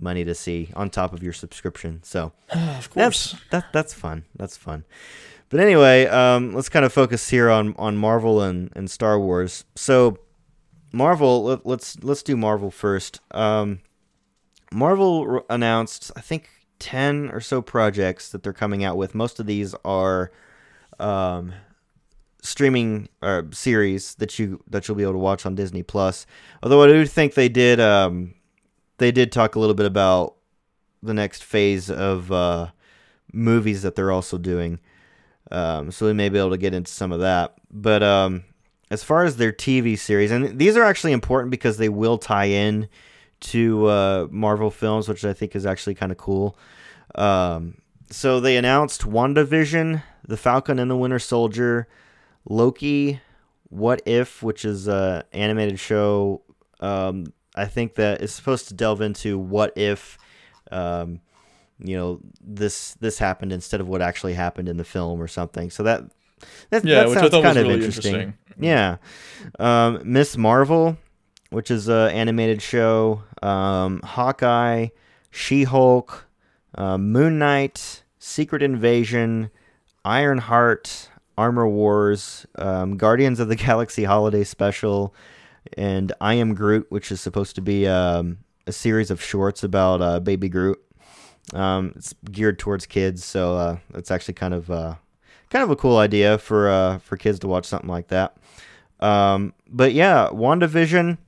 [0.00, 2.00] money to see on top of your subscription.
[2.02, 3.34] So of that's course.
[3.50, 4.24] that that's fun.
[4.36, 4.84] That's fun.
[5.50, 9.64] But anyway, um, let's kind of focus here on, on Marvel and, and Star Wars.
[9.76, 10.18] So
[10.92, 13.20] Marvel, let, let's let's do Marvel first.
[13.30, 13.80] Um,
[14.72, 19.14] Marvel announced, I think, ten or so projects that they're coming out with.
[19.14, 20.30] Most of these are
[20.98, 21.52] um,
[22.42, 26.26] streaming uh, series that you that you'll be able to watch on Disney Plus.
[26.62, 28.34] Although I do think they did um,
[28.98, 30.34] they did talk a little bit about
[31.02, 32.68] the next phase of uh,
[33.32, 34.80] movies that they're also doing.
[35.50, 37.54] Um, so we may be able to get into some of that.
[37.70, 38.44] But um,
[38.90, 42.46] as far as their TV series, and these are actually important because they will tie
[42.46, 42.88] in
[43.40, 46.56] to uh, Marvel films, which I think is actually kind of cool.
[47.14, 47.78] Um,
[48.10, 51.88] so they announced WandaVision, The Falcon and the Winter Soldier,
[52.48, 53.20] Loki,
[53.68, 56.42] What If, which is a animated show.
[56.80, 60.16] Um, I think that is supposed to delve into what if,
[60.70, 61.20] um,
[61.78, 65.70] you know, this this happened instead of what actually happened in the film or something.
[65.70, 66.04] So that
[66.70, 68.14] that, Yeah, that sounds kind of really interesting.
[68.14, 68.34] interesting.
[68.60, 68.96] Yeah,
[69.58, 70.96] um, Miss Marvel,
[71.50, 73.22] which is a animated show.
[73.42, 74.88] Um, Hawkeye,
[75.30, 76.26] She Hulk,
[76.74, 79.50] uh, Moon Knight, Secret Invasion,
[80.04, 85.14] Ironheart, Armor Wars, um, Guardians of the Galaxy Holiday Special,
[85.76, 90.02] and I Am Groot, which is supposed to be um, a series of shorts about
[90.02, 90.78] uh, Baby Groot.
[91.54, 94.96] Um, it's geared towards kids, so uh, it's actually kind of uh,
[95.50, 98.36] kind of a cool idea for uh, for kids to watch something like that.
[99.00, 101.18] Um, but yeah, WandaVision.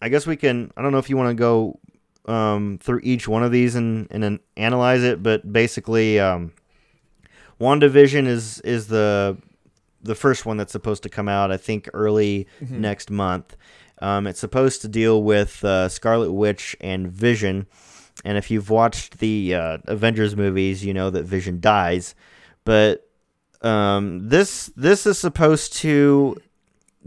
[0.00, 0.72] I guess we can.
[0.76, 1.78] I don't know if you want to go
[2.26, 6.52] um, through each one of these and and then analyze it, but basically, um,
[7.60, 9.36] WandaVision is is the
[10.02, 11.50] the first one that's supposed to come out.
[11.50, 13.56] I think early next month.
[14.02, 17.66] Um, it's supposed to deal with uh, Scarlet Witch and Vision.
[18.24, 22.14] And if you've watched the uh, Avengers movies, you know that Vision dies.
[22.64, 23.08] But
[23.62, 26.36] um, this this is supposed to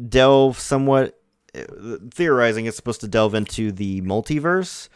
[0.10, 1.20] delve somewhat
[2.12, 4.90] theorizing it's supposed to delve into the multiverse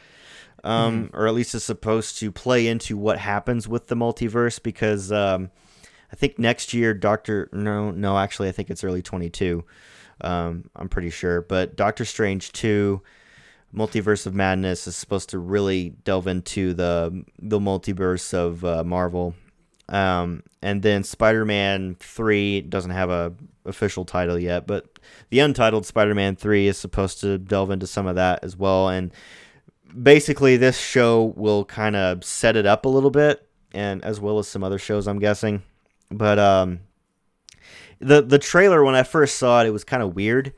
[0.63, 5.12] um, or at least it's supposed to play into what happens with the multiverse because
[5.12, 5.52] um,
[6.12, 9.63] i think next year doctor no no actually i think it's early 22
[10.22, 13.02] um, i'm pretty sure but doctor strange 2
[13.76, 19.36] multiverse of madness is supposed to really delve into the the multiverse of uh, marvel
[19.89, 23.34] um, and then Spider-Man Three doesn't have a
[23.65, 28.15] official title yet, but the untitled Spider-Man Three is supposed to delve into some of
[28.15, 28.89] that as well.
[28.89, 29.13] And
[30.02, 34.39] basically, this show will kind of set it up a little bit, and as well
[34.39, 35.63] as some other shows, I'm guessing.
[36.12, 36.80] But um,
[38.00, 40.54] the the trailer when I first saw it, it was kind of weird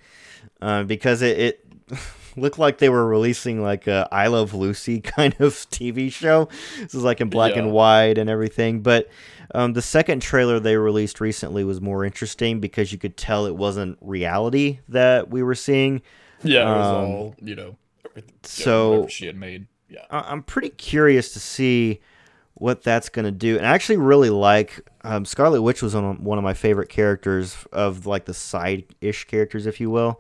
[0.62, 1.38] uh, because it.
[1.40, 1.66] it
[2.40, 6.50] looked like they were releasing like a I Love Lucy kind of TV show.
[6.80, 7.60] This is like in black Yeah.
[7.64, 8.82] and white and everything.
[8.82, 9.10] But
[9.54, 13.56] um, the second trailer they released recently was more interesting because you could tell it
[13.56, 16.02] wasn't reality that we were seeing.
[16.44, 17.76] Yeah, it was Um, all you know.
[18.44, 19.68] so- she had made.
[19.90, 22.00] Yeah, I- I'm pretty curious to see
[22.54, 23.58] what that's going to do.
[23.58, 26.90] And I actually really like um, Scarlet Witch was one of, one of my favorite
[26.90, 30.20] characters of like the side-ish characters, if you will,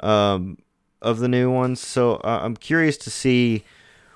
[0.00, 0.56] um,
[1.02, 1.80] of the new ones.
[1.80, 3.64] So uh, I'm curious to see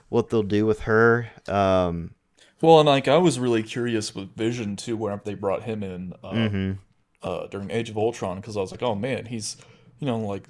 [0.09, 1.31] what they'll do with her.
[1.49, 2.15] Um,
[2.61, 6.13] Well, and like I was really curious with Vision too, where they brought him in
[6.23, 6.79] uh, mhm.
[7.23, 9.57] uh, during Age of Ultron, because I was like, oh man, he's
[9.99, 10.47] you know like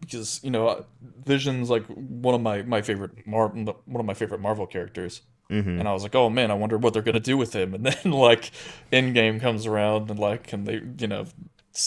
[0.00, 0.84] because you know
[1.24, 5.80] Vision's like one of my my favorite Mar one of my favorite Marvel characters, Mhm.
[5.80, 7.74] and I was like, oh man, I wonder what they're gonna do with him.
[7.74, 8.50] And then like
[8.92, 11.26] Endgame comes around and like and they you know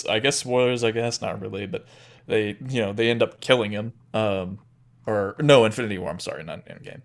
[0.10, 1.86] I guess spoilers, I guess not really, but
[2.32, 3.94] they you know they end up killing him.
[4.14, 4.60] Um,
[5.06, 6.10] or no, Infinity War.
[6.10, 7.02] I'm sorry, not Endgame.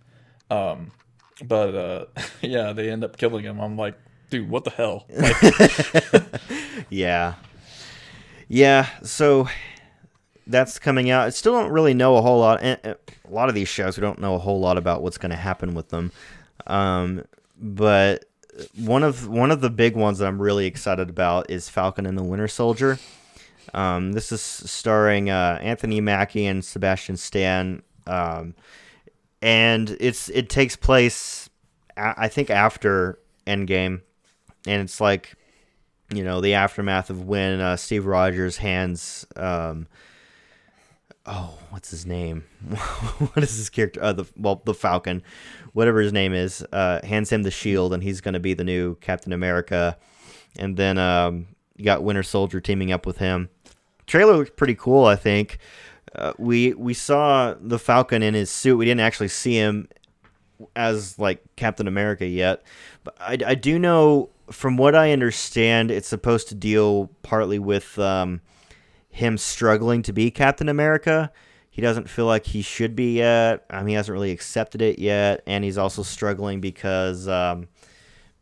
[0.50, 0.92] Um,
[1.44, 2.04] but uh,
[2.40, 3.60] yeah, they end up killing him.
[3.60, 3.98] I'm like,
[4.30, 5.06] dude, what the hell?
[5.10, 6.24] Like,
[6.90, 7.34] Yeah.
[8.48, 9.48] Yeah, so
[10.46, 11.26] that's coming out.
[11.26, 12.62] I still don't really know a whole lot.
[12.62, 12.96] A
[13.28, 15.74] lot of these shows, we don't know a whole lot about what's going to happen
[15.74, 16.12] with them.
[16.68, 17.24] Um,
[17.60, 18.26] but
[18.78, 22.16] one of one of the big ones that I'm really excited about is Falcon and
[22.16, 23.00] the Winter Soldier.
[23.74, 28.54] Um, this is starring uh, Anthony Mackie and Sebastian Stan, um,
[29.42, 31.48] and it's it takes place,
[31.96, 34.02] a- I think, after Endgame,
[34.66, 35.34] and it's like
[36.14, 39.88] you know the aftermath of when uh, Steve Rogers hands um
[41.26, 42.44] oh what's his name?
[43.34, 44.02] What is his character?
[44.02, 45.22] Uh, the well the Falcon
[45.72, 48.64] whatever his name is uh, hands him the shield and he's going to be the
[48.64, 49.98] new Captain America.
[50.58, 53.50] And then um, you got Winter Soldier teaming up with him
[54.06, 55.58] trailer looked pretty cool I think
[56.14, 59.88] uh, we we saw the Falcon in his suit we didn't actually see him
[60.74, 62.62] as like Captain America yet,
[63.04, 67.98] but I, I do know from what I understand, it's supposed to deal partly with
[67.98, 68.40] um,
[69.10, 71.32] him struggling to be Captain America.
[71.70, 73.64] He doesn't feel like he should be yet.
[73.70, 77.68] Um, he hasn't really accepted it yet, and he's also struggling because um,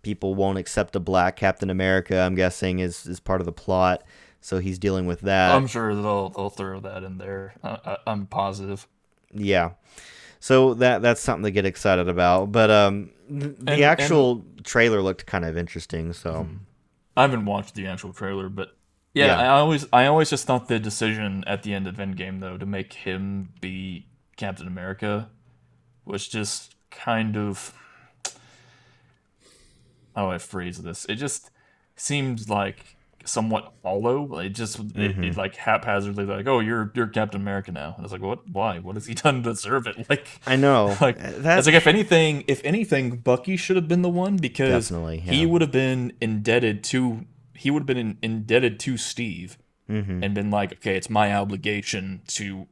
[0.03, 2.21] people won't accept a black Captain America.
[2.21, 4.05] I'm guessing is is part of the plot.
[4.45, 5.55] So he's dealing with that.
[5.55, 7.55] I'm sure they'll they'll throw that in there.
[7.65, 8.87] I, I, am positive.
[9.33, 9.71] Yeah,
[10.39, 12.53] so that that's something to get excited about.
[12.53, 16.13] But um, the and, actual and, trailer looked kind of interesting.
[16.13, 16.57] So mm-hmm.
[17.17, 18.77] I haven't watched the actual trailer, but
[19.15, 22.41] yeah, yeah, I always I always just thought the decision at the end of Endgame
[22.41, 25.31] though to make him be Captain America
[26.05, 27.73] was just kind of
[30.15, 31.07] how do I phrase this.
[31.09, 31.51] It just
[31.97, 32.94] seemed like
[33.25, 34.39] somewhat hollow.
[34.39, 35.01] It just mm-hmm.
[35.01, 35.39] it, it, mm-hmm.
[35.39, 37.95] like haphazardly like, oh, you're you're Captain America now.
[37.97, 38.49] And I was like, what?
[38.49, 38.79] Why?
[38.79, 40.09] What has he done to deserve it?
[40.09, 40.97] Like, I know.
[41.05, 45.17] Like that's like if anything, if anything, Bucky should have been the one because yeah.
[45.17, 49.59] he would have been indebted to he would have been in, indebted to Steve
[49.89, 50.23] mm-hmm.
[50.23, 52.69] and been like, okay, it's my obligation to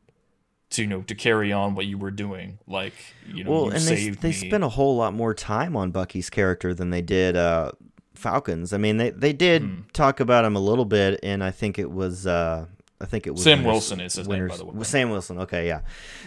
[0.71, 2.95] to you know to carry on what you were doing like
[3.27, 6.31] you know well you and they, they spent a whole lot more time on bucky's
[6.31, 7.71] character than they did uh
[8.15, 8.73] Falcons.
[8.73, 9.81] I mean, they they did hmm.
[9.93, 12.67] talk about him a little bit, and I think it was uh,
[13.03, 14.85] I think it was Sam Winners, Wilson is his Winners, name, by the way.
[14.85, 15.39] Sam Wilson.
[15.41, 15.81] Okay, yeah,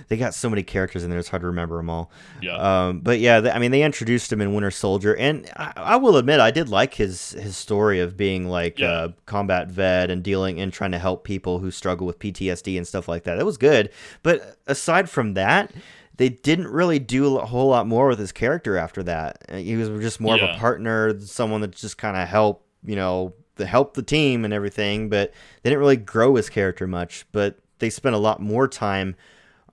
[0.10, 2.12] they got so many characters in there; it's hard to remember them all.
[2.42, 2.58] Yeah.
[2.58, 5.96] Um, but yeah, they, I mean, they introduced him in Winter Soldier, and I, I,
[5.96, 9.06] will admit, I did like his his story of being like yeah.
[9.06, 12.86] a combat vet and dealing and trying to help people who struggle with PTSD and
[12.86, 13.36] stuff like that.
[13.36, 13.90] That was good,
[14.22, 15.72] but aside from that
[16.18, 19.44] they didn't really do a whole lot more with his character after that.
[19.50, 20.46] Uh, he was just more yeah.
[20.46, 23.34] of a partner, someone that just kind of helped, you know,
[23.66, 25.10] help the team and everything.
[25.10, 27.26] But they didn't really grow his character much.
[27.32, 29.16] But they spent a lot more time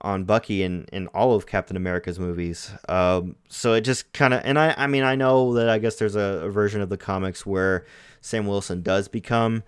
[0.01, 2.71] on Bucky in, in all of Captain America's movies.
[2.89, 5.95] Um, so it just kind of, and I, I mean, I know that I guess
[5.95, 7.85] there's a, a, version of the comics where
[8.19, 9.63] Sam Wilson does become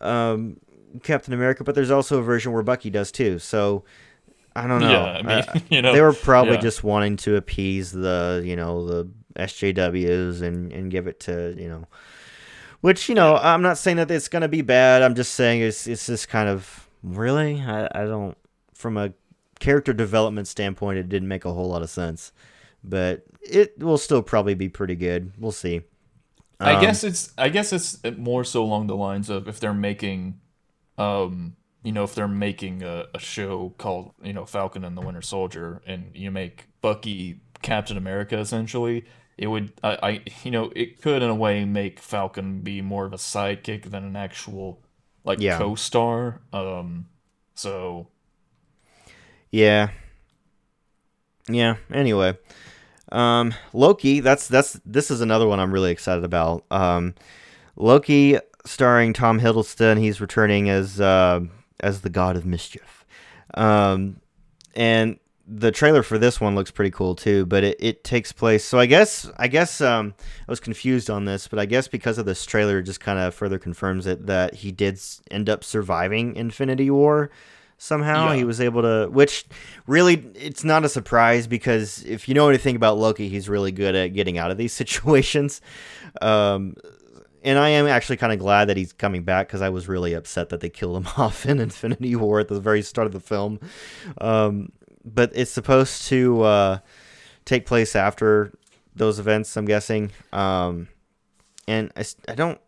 [0.00, 0.56] um,
[1.04, 3.38] Captain America, but there's also a version where Bucky does too.
[3.38, 3.84] So
[4.54, 4.90] I don't know.
[4.90, 6.60] Yeah, I mean, you know, they were probably yeah.
[6.60, 11.68] just wanting to appease the, you know, the SJWs and and give it to, you
[11.68, 11.86] know,
[12.80, 15.02] which you know, I'm not saying that it's gonna be bad.
[15.02, 17.60] I'm just saying it's it's just kind of really.
[17.60, 18.36] I I don't
[18.74, 19.12] from a
[19.60, 22.32] character development standpoint, it didn't make a whole lot of sense,
[22.82, 25.32] but it will still probably be pretty good.
[25.38, 25.82] We'll see.
[26.60, 29.72] Um, I guess it's I guess it's more so along the lines of if they're
[29.72, 30.40] making
[30.98, 35.00] um you know, if they're making a, a show called, you know, Falcon and the
[35.00, 39.04] Winter Soldier and you make Bucky Captain America essentially,
[39.36, 43.04] it would I, I you know, it could in a way make Falcon be more
[43.04, 44.80] of a sidekick than an actual
[45.24, 45.58] like yeah.
[45.58, 46.40] co-star.
[46.52, 47.06] Um
[47.54, 48.08] so
[49.50, 49.90] Yeah.
[51.48, 52.38] Yeah, anyway.
[53.10, 56.64] Um Loki, that's that's this is another one I'm really excited about.
[56.70, 57.16] Um
[57.74, 61.40] Loki starring Tom Hiddleston, he's returning as uh
[61.82, 63.04] as the god of mischief.
[63.54, 64.20] Um,
[64.74, 68.64] and the trailer for this one looks pretty cool too, but it, it takes place.
[68.64, 70.14] So I guess I guess um,
[70.48, 73.18] I was confused on this, but I guess because of this trailer, it just kind
[73.18, 77.30] of further confirms it that he did end up surviving Infinity War
[77.76, 78.30] somehow.
[78.30, 78.36] Yeah.
[78.36, 79.44] He was able to, which
[79.86, 83.94] really it's not a surprise because if you know anything about Loki, he's really good
[83.96, 85.60] at getting out of these situations.
[86.20, 86.76] Um,
[87.44, 90.14] and I am actually kind of glad that he's coming back because I was really
[90.14, 93.20] upset that they killed him off in Infinity War at the very start of the
[93.20, 93.60] film.
[94.20, 94.70] Um,
[95.04, 96.78] but it's supposed to uh,
[97.44, 98.52] take place after
[98.94, 100.12] those events, I'm guessing.
[100.32, 100.88] Um,
[101.66, 102.60] and I, I don't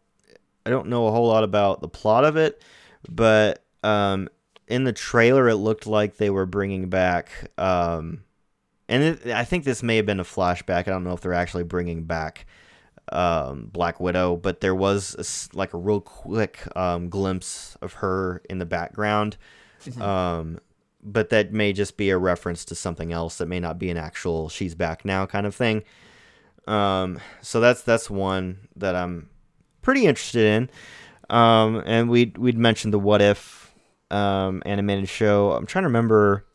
[0.66, 2.62] I don't know a whole lot about the plot of it,
[3.08, 4.28] but um,
[4.66, 7.50] in the trailer it looked like they were bringing back.
[7.58, 8.24] Um,
[8.88, 10.80] and it, I think this may have been a flashback.
[10.80, 12.46] I don't know if they're actually bringing back
[13.12, 18.42] um, Black Widow, but there was a, like a real quick um, glimpse of her
[18.48, 19.36] in the background.
[19.84, 20.02] Mm-hmm.
[20.02, 20.60] Um,
[21.02, 23.98] but that may just be a reference to something else that may not be an
[23.98, 25.84] actual "she's back now" kind of thing.
[26.66, 29.28] Um, so that's that's one that I'm
[29.82, 30.70] pretty interested in.
[31.28, 33.74] Um, and we we'd mentioned the "What If"
[34.10, 35.52] um, animated show.
[35.52, 36.46] I'm trying to remember.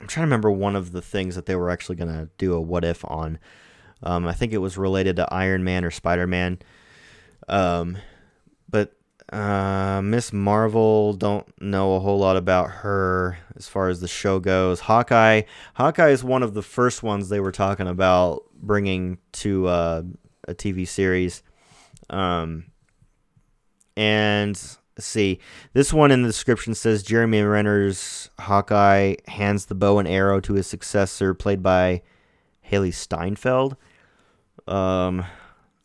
[0.00, 2.54] I'm trying to remember one of the things that they were actually going to do
[2.54, 3.38] a "What If" on.
[4.02, 6.58] Um, I think it was related to Iron Man or Spider Man.
[7.48, 7.98] Um,
[8.68, 8.94] but
[9.32, 14.38] uh, Miss Marvel, don't know a whole lot about her as far as the show
[14.38, 14.80] goes.
[14.80, 15.42] Hawkeye,
[15.74, 20.02] Hawkeye is one of the first ones they were talking about bringing to uh,
[20.46, 21.42] a TV series.
[22.08, 22.66] Um,
[23.96, 24.58] and
[24.98, 25.40] see,
[25.74, 30.54] this one in the description says Jeremy Renner's Hawkeye hands the bow and arrow to
[30.54, 32.02] his successor, played by
[32.70, 33.76] Hailee Steinfeld.
[34.68, 35.24] Um,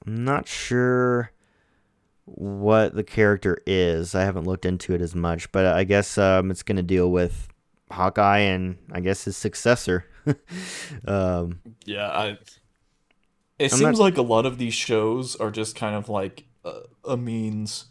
[0.06, 1.32] I'm not sure
[2.26, 4.16] what the character is.
[4.16, 7.10] I haven't looked into it as much, but I guess um, it's going to deal
[7.10, 7.48] with
[7.92, 10.06] Hawkeye and I guess his successor.
[11.08, 12.38] um, yeah, I.
[13.60, 14.04] It I'm seems not...
[14.04, 17.86] like a lot of these shows are just kind of like a, a means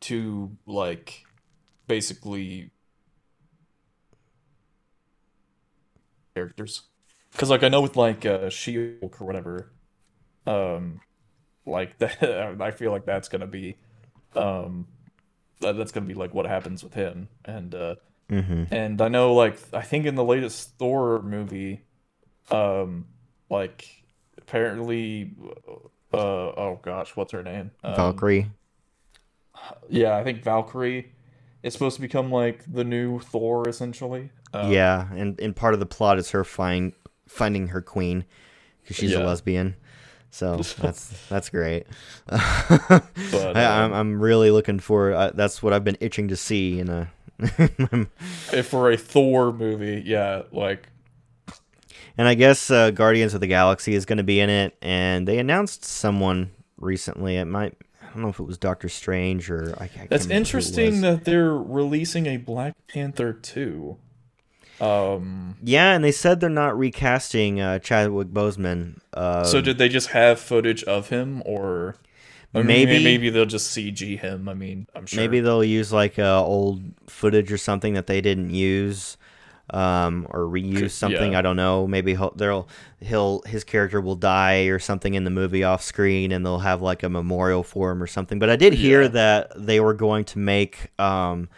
[0.00, 1.24] to like
[1.86, 2.70] basically
[6.34, 6.82] characters.
[7.32, 9.72] Because like I know with like uh, She-Hulk or whatever,
[10.46, 11.00] um,
[11.66, 12.22] like that
[12.60, 13.76] I feel like that's gonna be,
[14.34, 14.86] um,
[15.60, 17.94] that, that's gonna be like what happens with him and uh,
[18.30, 18.74] Mm-hmm.
[18.74, 21.82] and I know like I think in the latest Thor movie,
[22.50, 23.04] um,
[23.50, 23.86] like
[24.38, 25.32] apparently,
[26.12, 27.70] uh, oh gosh, what's her name?
[27.82, 28.50] Um, Valkyrie.
[29.88, 31.12] Yeah, I think Valkyrie
[31.62, 34.30] is supposed to become like the new Thor essentially.
[34.52, 36.92] Um, yeah, and, and part of the plot is her find
[37.28, 38.24] finding her queen
[38.82, 39.76] because she's a lesbian.
[40.34, 41.86] So that's that's great.
[42.26, 42.42] But,
[43.56, 45.12] I, I'm um, I'm really looking for.
[45.12, 47.08] Uh, that's what I've been itching to see in a.
[48.52, 50.88] if for a Thor movie, yeah, like
[52.18, 55.28] and I guess uh, Guardians of the Galaxy is going to be in it, and
[55.28, 57.36] they announced someone recently.
[57.36, 57.76] It might.
[58.02, 59.76] I don't know if it was Doctor Strange or.
[59.78, 63.98] I, I can't that's remember who it interesting that they're releasing a Black Panther two.
[64.80, 68.98] Um, Yeah, and they said they're not recasting uh, Chadwick Boseman.
[69.12, 71.96] Uh, so did they just have footage of him, or
[72.52, 74.48] Maybe- maybe they'll just CG him?
[74.48, 75.20] I mean, I'm sure.
[75.20, 79.16] Maybe they'll use like uh, old footage or something that they didn't use,
[79.70, 81.32] um, or reuse something.
[81.32, 81.38] yeah.
[81.38, 81.86] I don't know.
[81.86, 82.68] Maybe he'll, they'll
[83.00, 86.82] he'll his character will die or something in the movie off screen, and they'll have
[86.82, 88.38] like a memorial for him or something.
[88.38, 89.08] But I did hear Yeah.
[89.08, 91.48] that they were going to make um,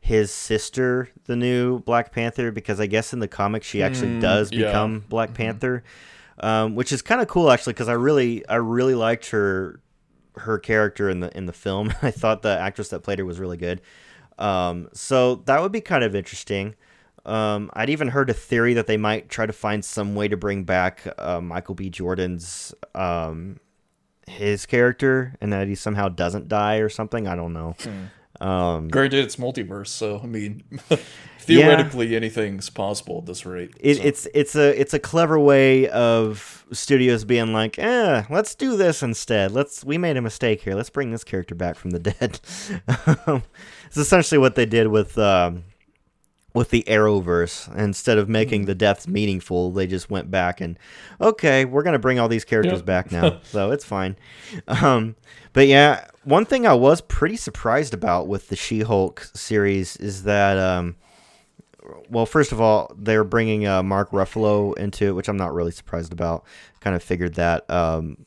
[0.00, 4.20] his sister the new Black Panther because I guess in the comics she actually Hmm,
[4.20, 4.66] does yeah.
[4.66, 5.84] become Black Panther,
[6.40, 9.80] um, which is kind of cool actually because I really I really liked her
[10.36, 11.92] her character in the in the film.
[12.02, 13.80] I thought the actress that played her was really good.
[14.38, 16.74] Um, so that would be kind of interesting.
[17.26, 20.38] Um, I'd even heard a theory that they might try to find some way to
[20.38, 21.90] bring back uh, Michael B.
[21.90, 23.60] Jordan's um,
[24.26, 27.28] his character, and that he somehow doesn't die or something.
[27.28, 27.76] I don't know.
[28.40, 30.62] Um, Granted, it's multiverse, so I mean,
[31.40, 33.72] theoretically, anything's possible at this rate.
[33.80, 34.02] it, so.
[34.02, 39.02] it's it's a it's a clever way of studios being like, eh, let's do this
[39.02, 39.52] instead.
[39.52, 40.74] Let's we made a mistake here.
[40.74, 42.40] Let's bring this character back from the dead.
[43.26, 43.42] Um,
[43.86, 45.64] it's essentially what they did with um,
[46.54, 47.74] with the Arrowverse.
[47.76, 50.78] Instead of making the deaths meaningful, they just went back and
[51.20, 52.84] okay, we're gonna bring all these characters Yep.
[52.86, 54.16] back now, so it's fine.
[54.68, 55.16] Um,
[55.52, 60.58] but yeah, one thing I was pretty surprised about with the She-Hulk series is that.
[60.58, 60.96] Um,
[62.08, 65.70] well, first of all, they're bringing uh, Mark Ruffalo into it, which I'm not really
[65.70, 66.44] surprised about.
[66.80, 67.68] Kind of figured that.
[67.70, 68.18] Um,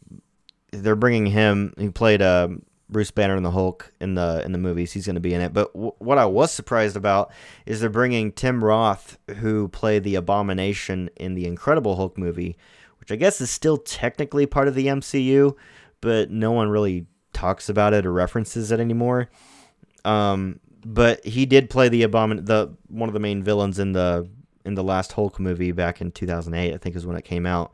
[0.72, 1.74] they're bringing him.
[1.78, 2.50] He played uh,
[2.90, 4.92] Bruce Banner in the Hulk in the in the movies.
[4.94, 5.54] He's going to be in it.
[5.54, 7.32] But w- what I was surprised about
[7.66, 12.58] is they're bringing Tim Roth, who played the Abomination in the Incredible Hulk movie,
[13.00, 15.56] which I guess is still technically part of the MCU,
[16.02, 19.30] but no one really talks about it or references it anymore.
[20.06, 24.28] Um, but he did play the abomin the one of the main villains in the
[24.66, 27.72] in the last Hulk movie back in 2008, I think is when it came out.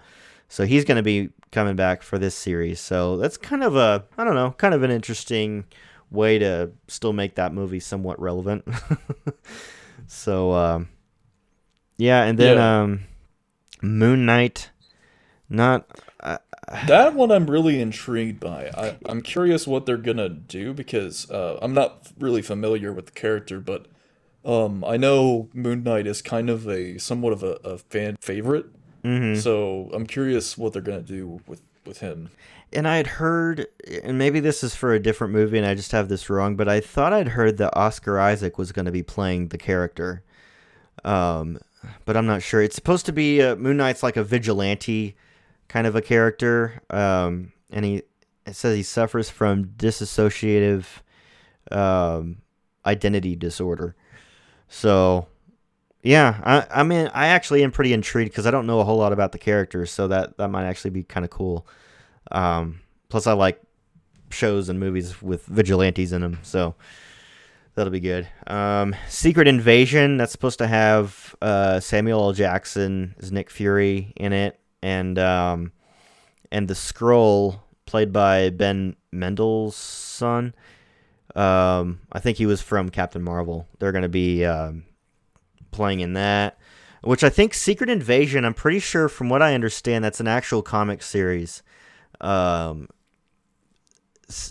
[0.48, 2.80] So he's going to be coming back for this series.
[2.80, 5.66] So that's kind of a I don't know, kind of an interesting
[6.12, 8.68] way to still make that movie somewhat relevant.
[10.08, 10.90] so um,
[11.98, 12.82] yeah, and then Yeah.
[12.82, 13.02] um,
[13.82, 14.70] Moon Knight,
[15.50, 15.88] not
[16.88, 18.70] that one I'm really intrigued by.
[18.78, 23.12] I, I'm curious what they're gonna do because uh, I'm not really familiar with the
[23.12, 23.88] character, but
[24.46, 28.68] um, I know Moon Knight is kind of a somewhat of a, a fan favorite.
[29.04, 29.38] mhm.
[29.38, 32.30] So I'm curious what they're gonna do with with him.
[32.72, 33.66] and I had heard,
[34.04, 36.68] and maybe this is for a different movie, and I just have this wrong, but
[36.70, 40.22] I thought I'd heard that Oscar Isaac was going to be playing the character.
[41.04, 41.58] Um,
[42.06, 42.62] but I'm not sure.
[42.62, 45.16] It's supposed to be uh, Moon Knight's like a vigilante
[45.70, 48.04] kind of a character, um, and he
[48.46, 50.86] it says he suffers from dissociative
[51.72, 52.42] um,
[52.86, 53.96] identity disorder.
[54.68, 55.28] So,
[56.04, 58.98] yeah, I I mean I actually am pretty intrigued because I don't know a whole
[58.98, 61.66] lot about the character, so that that might actually be kind of cool.
[62.32, 63.62] Um, plus, I like
[64.32, 66.76] shows and movies with vigilantes in them, so
[67.76, 68.28] that'll be good.
[68.48, 72.34] Um, Secret Invasion that's supposed to have uh, Samuel L.
[72.34, 75.72] Jackson as Nick Fury in it, and um,
[76.52, 80.54] and the Skrull played by Ben Mendelsohn.
[81.36, 83.68] Um, I think he was from Captain Marvel.
[83.80, 84.84] They're going to be um,
[85.72, 86.58] playing in that,
[87.04, 88.46] which I think Secret Invasion.
[88.46, 91.64] I'm pretty sure, from what I understand, that's an actual comic series.
[92.22, 92.90] Um,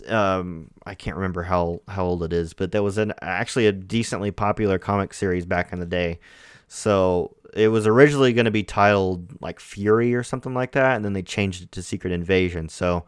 [0.09, 3.72] um, I can't remember how how old it is, but there was an actually a
[3.72, 6.18] decently popular comic series back in the day.
[6.66, 11.05] So it was originally going to be titled like Fury or something like that, and
[11.05, 12.68] then they changed it to Secret Invasion.
[12.68, 13.05] So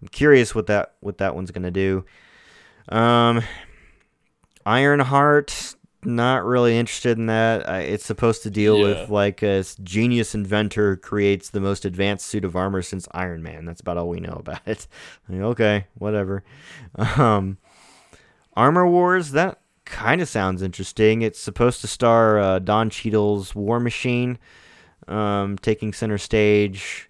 [0.00, 2.04] I'm curious what that what that one's going to do.
[2.88, 3.42] Um,
[4.66, 5.74] Ironheart,
[6.04, 7.68] not really interested in that.
[7.68, 8.84] I, it's supposed to deal Yeah.
[8.84, 13.64] with like a genius inventor creates the most advanced suit of armor since Iron Man.
[13.64, 14.86] That's about all we know about it.
[15.32, 16.42] Okay, whatever.
[16.96, 17.58] Um,
[18.54, 19.60] Armor Wars, that
[19.90, 21.22] kind of sounds interesting.
[21.22, 24.38] It's supposed to star uh, Don Cheadle's War Machine,
[25.08, 27.06] um, taking center stage.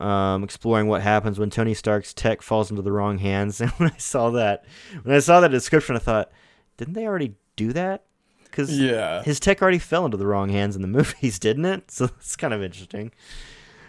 [0.00, 3.60] Um, exploring what happens when Tony Stark's tech falls into the wrong hands.
[3.60, 4.64] And when I saw that,
[5.02, 6.30] when I saw that description, I thought,
[6.76, 8.04] didn't they already do that?
[8.44, 9.24] Because Yeah.
[9.24, 11.90] his tech already fell into the wrong hands in the movies, didn't it?
[11.90, 13.10] So it's kind of interesting.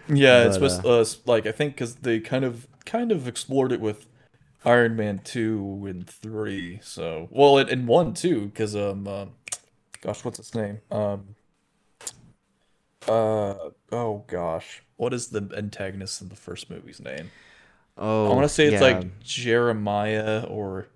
[0.07, 3.27] Yeah, it's But, supposed uh, s- like I think because they kind of kind of
[3.27, 4.07] explored it with
[4.66, 6.80] Iron Man two and three.
[6.84, 9.26] So well, and, and one too, because um, uh,
[10.01, 10.80] gosh, what's its name?
[10.91, 11.36] Um,
[13.07, 13.55] uh,
[13.91, 17.32] oh gosh, what is the antagonist in the first movie's name?
[17.97, 18.99] Oh, I want to say it's yeah.
[18.99, 20.88] like Jeremiah or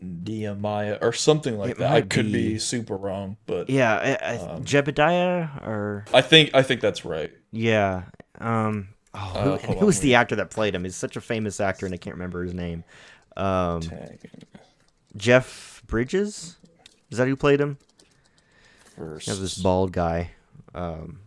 [0.00, 1.92] Nehemiah or something like It that.
[1.92, 2.52] I could be.
[2.52, 2.58] be.
[2.58, 7.32] super wrong, but yeah, I, I, um, Jebediah or I think I think that's right.
[7.52, 8.04] yeah.
[8.40, 10.84] Um, oh, who, Uh, hold who on, was the actor that played him?
[10.84, 12.84] He's such a famous actor, and I can't remember his name.
[13.36, 13.82] Um,
[15.16, 16.56] Jeff Bridges.
[17.10, 17.78] Is that who played him?
[18.96, 19.28] first.
[19.28, 20.30] Yeah, this bald guy.
[20.74, 21.20] Um,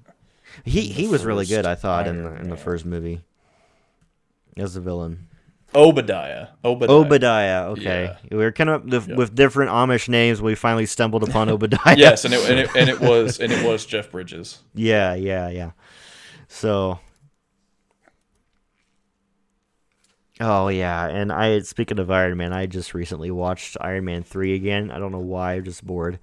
[0.65, 1.65] he he was really good.
[1.65, 3.21] I thought in the in the first movie
[4.57, 5.27] as the villain.
[5.73, 6.47] Obadiah.
[6.65, 6.91] Obadiah.
[6.91, 7.63] Obadiah.
[7.69, 9.15] Okay, we were kind of the, Yeah.
[9.15, 10.41] with different Amish names.
[10.41, 11.95] We finally stumbled upon Obadiah.
[11.97, 14.59] Yes, and it, and it and it was and it was Jeff Bridges.
[14.75, 15.71] Yeah, yeah, yeah.
[16.49, 16.99] So.
[20.39, 24.55] Oh yeah, and I speaking of Iron Man, I just recently watched Iron Man three
[24.55, 24.89] again.
[24.89, 26.19] I don't know why, I'm just bored.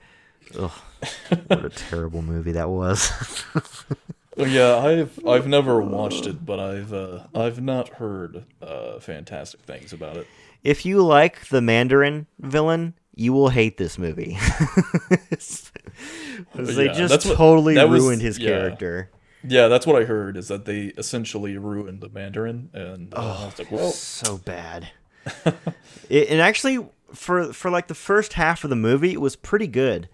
[0.58, 0.70] Ugh,
[1.46, 3.10] what a terrible movie that was.
[4.40, 9.92] Yeah, I've I've never watched it, but I've uh, I've not heard uh, fantastic things
[9.92, 10.28] about it.
[10.62, 14.38] if you like the Mandarin villain, you will hate this movie.
[16.54, 18.48] they Yeah, just what- totally that was- ruined his yeah.
[18.48, 19.10] character.
[19.46, 20.36] Yeah, that's what I heard.
[20.36, 24.90] Is that they essentially ruined the Mandarin, and uh, I was like, well, so bad.
[26.08, 29.66] it, and actually, for for like the first half of the movie, it was pretty
[29.66, 30.08] good.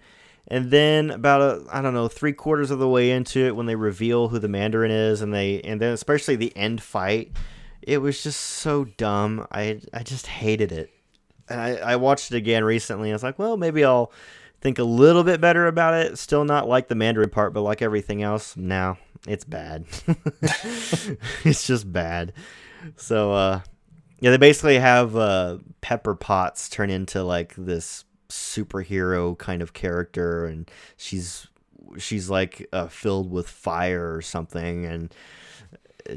[0.47, 3.65] And then about a I don't know three quarters of the way into it, when
[3.65, 7.31] they reveal who the Mandarin is, and they and then especially the end fight,
[7.81, 9.47] it was just so dumb.
[9.51, 10.91] I I just hated it.
[11.49, 13.09] And I, I watched it again recently.
[13.09, 14.11] And I was like, well, maybe I'll
[14.65, 16.17] think a little bit better about it.
[16.17, 18.97] Still not like the Mandarin part, but like everything else, no,
[19.27, 19.85] it's bad.
[21.43, 22.33] it's just bad.
[22.95, 23.61] So uh,
[24.21, 30.47] yeah, they basically have uh, Pepper Potts turn into like this superhero kind of character,
[30.47, 31.45] and she's
[31.99, 35.13] she's like uh, filled with fire or something, and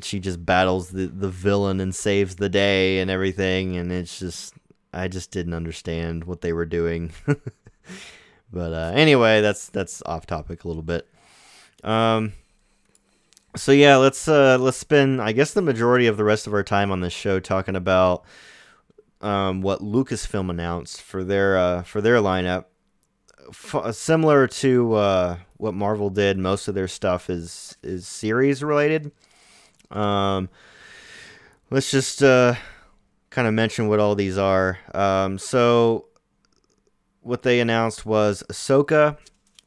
[0.01, 4.55] she just battles the the villain and saves the day and everything, and it's just
[4.95, 7.13] I just didn't understand what they were doing.
[8.53, 11.07] but uh, anyway, that's that's off topic a little bit.
[11.85, 12.33] Um,
[13.57, 16.63] so yeah, let's uh let's spend I guess the majority of the rest of our
[16.63, 18.25] time on this show talking about
[19.21, 22.67] um what Lucasfilm announced for their uh for their lineup.
[23.49, 29.11] F- similar to uh what Marvel did, most of their stuff is is series related.
[29.91, 30.49] Um
[31.71, 32.55] let's just uh
[33.31, 34.79] kind of mention what all these are.
[34.95, 36.08] Um so
[37.29, 39.19] what they announced was Ahsoka,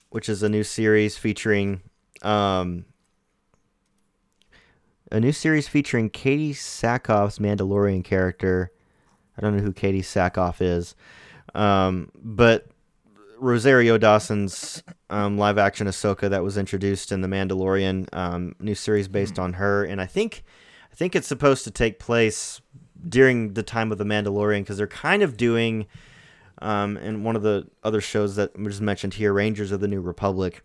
[0.09, 1.81] which is a new series featuring
[2.23, 2.85] um
[5.11, 8.71] a new series featuring Katee Sackhoff's Mandalorian character.
[9.37, 10.95] I don't know who Katee Sackhoff is,
[11.53, 12.67] um, but
[13.37, 19.07] Rosario Dawson's um, live action Ahsoka that was introduced in the Mandalorian um, new series
[19.07, 20.43] based on her, and I think
[20.91, 22.61] I think it's supposed to take place
[23.07, 25.85] during the time of the Mandalorian because they're kind of doing.
[26.61, 30.01] Um, and one of the other shows that was mentioned here, Rangers of the New
[30.01, 30.63] Republic,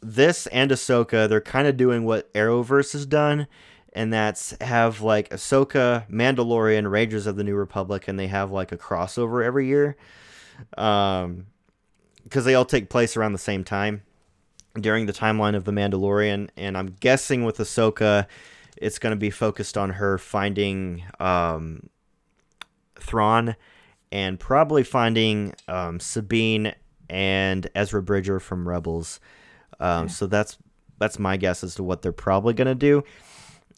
[0.00, 3.46] this and Ahsoka, they're kind of doing what Arrowverse has done,
[3.92, 8.72] and that's have like Ahsoka, Mandalorian, Rangers of the New Republic, and they have like
[8.72, 9.96] a crossover every year,
[10.78, 11.46] um,
[12.24, 14.02] because they all take place around the same time
[14.78, 18.26] during the timeline of the Mandalorian, and I'm guessing with Ahsoka,
[18.76, 21.90] it's going to be focused on her finding um,
[22.98, 23.56] Thrawn
[24.12, 26.74] and probably finding um, Sabine
[27.08, 29.20] and Ezra Bridger from Rebels.
[29.78, 30.58] Um, so that's
[30.98, 33.02] that's my guess as to what they're probably going to do.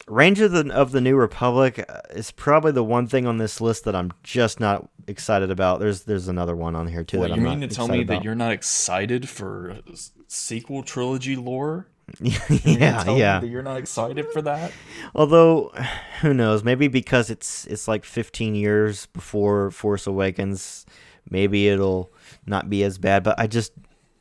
[0.07, 3.61] Ranger of the, of the New Republic uh, is probably the one thing on this
[3.61, 5.79] list that I'm just not excited about.
[5.79, 7.85] There's there's another one on here too what, that you I'm mean not to tell
[7.85, 9.79] excited me that you're not excited for
[10.27, 11.87] sequel trilogy lore?
[12.19, 13.39] You mean yeah, me yeah.
[13.39, 14.71] that you're not excited for that?
[15.15, 15.73] Although,
[16.21, 16.63] who knows?
[16.63, 20.85] Maybe because it's it's like 15 years before Force Awakens.
[21.29, 22.11] maybe it'll
[22.45, 23.23] not be as bad.
[23.23, 23.71] But I just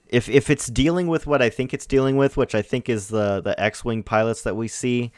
[0.09, 3.09] if if it's dealing with what I think it's dealing with, which I think is
[3.09, 5.11] the the X-wing pilots that we see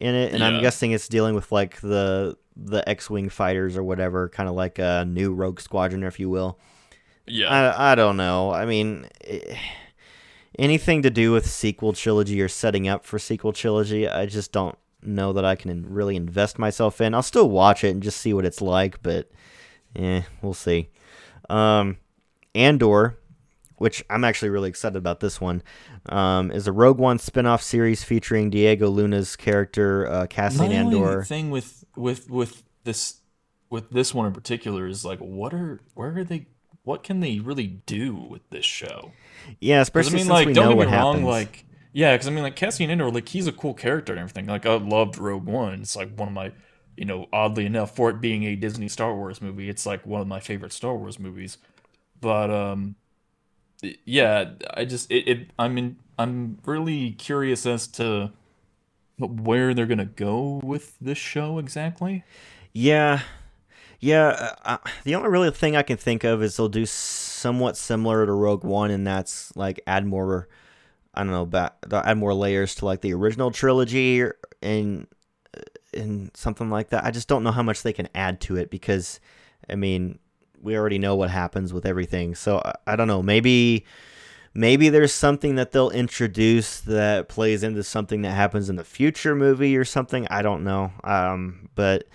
[0.00, 0.48] in it, and Yeah.
[0.48, 4.78] I'm guessing it's dealing with like the the X-wing fighters or whatever, kind of like
[4.78, 6.58] a new Rogue Squadron, if you will.
[7.26, 7.48] Yeah.
[7.48, 8.50] I I don't know.
[8.50, 9.06] I mean.
[9.24, 9.56] eh,
[10.60, 14.76] Anything to do with sequel trilogy or setting up for sequel trilogy, I just don't
[15.00, 17.14] know that I can really invest myself in.
[17.14, 19.30] I'll still watch it and just see what it's like, but
[19.96, 20.90] eh, we'll see.
[21.48, 21.96] Um,
[22.54, 23.18] Andor,
[23.76, 25.62] which I'm actually really excited about this one,
[26.10, 31.24] um, is a Rogue One spin-off series featuring Diego Luna's character uh, Cassian Andor.
[31.24, 33.20] thing with with with this
[33.70, 36.48] with this one in particular is like, what are where are they?
[36.90, 39.12] What can they really do with this show?
[39.60, 41.24] Yeah, especially I mean, since like, we don't know get what me wrong, happens.
[41.24, 44.46] like, yeah, because I mean, like Cassian Andor, like he's a cool character and everything.
[44.46, 45.82] Like, I loved Rogue One.
[45.82, 46.50] It's like one of my,
[46.96, 50.20] you know, oddly enough, for it being a Disney Star Wars movie, it's like one
[50.20, 51.58] of my favorite Star Wars movies.
[52.20, 52.96] But um,
[54.04, 58.32] yeah, I just it, it I'm in I'm really curious as to
[59.18, 62.24] where they're gonna go with this show exactly.
[62.72, 63.20] Yeah,
[64.00, 64.28] yeah.
[64.28, 68.26] Uh, uh, the only really thing I can think of is they'll do somewhat similar
[68.26, 70.48] to Rogue One, and that's like add more.
[71.12, 74.24] I don't know, ba- add more layers to like the original trilogy,
[74.62, 75.06] and
[75.92, 77.04] and something like that.
[77.04, 79.20] I just don't know how much they can add to it because,
[79.68, 80.18] I mean,
[80.60, 82.34] we already know what happens with everything.
[82.34, 83.22] So I, I don't know.
[83.22, 83.84] Maybe
[84.54, 89.34] maybe there's something that they'll introduce that plays into something that happens in the future
[89.34, 90.26] movie or something.
[90.28, 90.92] I don't know.
[91.04, 92.06] Um, but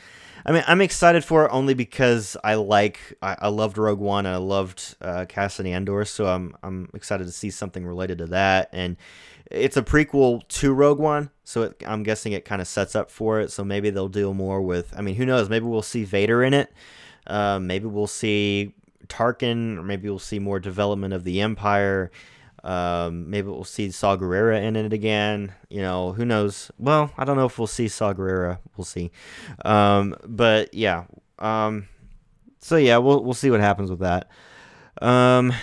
[0.45, 4.27] I mean, I'm excited for it only because I like, I, I loved Rogue One
[4.27, 8.69] I loved uh, Cassian Andor, so I'm I'm excited to see something related to that.
[8.71, 8.95] And
[9.49, 13.09] it's a prequel to Rogue One, so it, I'm guessing it kind of sets up
[13.09, 13.51] for it.
[13.51, 14.93] So maybe they'll deal more with.
[14.95, 15.49] I mean, who knows?
[15.49, 16.71] Maybe we'll see Vader in it.
[17.25, 18.75] Uh, maybe we'll see
[19.07, 22.11] Tarkin, or maybe we'll see more development of the Empire.
[22.65, 25.53] Um, maybe we'll see Saw Gerrera in it again.
[25.69, 26.71] You know, who knows?
[26.79, 28.57] Well, I don't know if we'll see Saw Gerrera.
[28.75, 29.11] We'll see.
[29.63, 31.05] Um, but yeah.
[31.37, 31.87] Um,
[32.59, 34.29] so yeah, we'll we'll see what happens with that.
[34.99, 35.53] Um,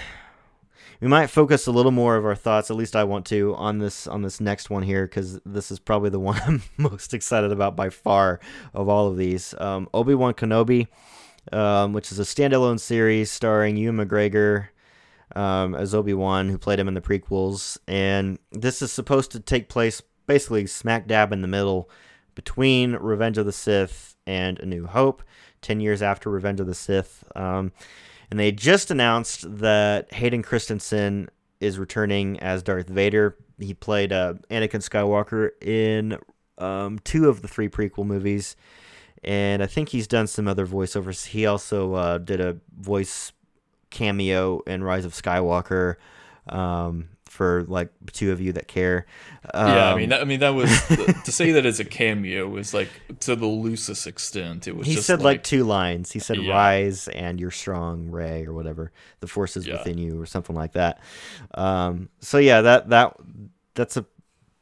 [1.00, 2.70] we might focus a little more of our thoughts.
[2.70, 5.80] At least I want to on this on this next one here because this is
[5.80, 8.38] probably the one I'm most excited about by far
[8.74, 9.54] of all of these.
[9.58, 10.86] Um, Obi Wan Kenobi,
[11.50, 14.68] um, which is a standalone series starring Ewan McGregor
[15.34, 19.40] um, as Obi Wan, who played him in the prequels, and this is supposed to
[19.40, 21.90] take place basically smack dab in the middle
[22.34, 25.22] between Revenge of the Sith and A New Hope,
[25.60, 27.24] ten years after Revenge of the Sith.
[27.36, 27.72] Um,
[28.30, 31.28] and they just announced that Hayden Christensen
[31.60, 33.36] is returning as Darth Vader.
[33.58, 36.16] He played uh, Anakin Skywalker in
[36.58, 38.56] um, two of the three prequel movies,
[39.22, 41.26] and I think he's done some other voiceovers.
[41.26, 43.32] He also uh, did a voice
[43.92, 45.94] cameo in Rise of Skywalker
[46.48, 49.06] um, for like two of you that care.
[49.54, 50.70] Um, yeah, I mean, that, I mean, that was
[51.24, 52.88] to say that as a cameo was like
[53.20, 54.66] to the loosest extent.
[54.66, 56.10] It was he just said like, two lines.
[56.10, 56.52] He said Yeah.
[56.52, 58.90] "Rise" and "You're strong, Rey," or whatever.
[59.20, 59.78] The force is Yeah.
[59.78, 61.00] within you, or something like that.
[61.54, 63.16] Um, so yeah, that that
[63.74, 64.04] that's a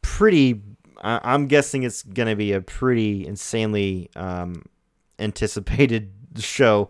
[0.02, 0.60] pretty.
[1.02, 4.64] I, I'm guessing it's gonna be a pretty insanely um,
[5.18, 6.88] anticipated show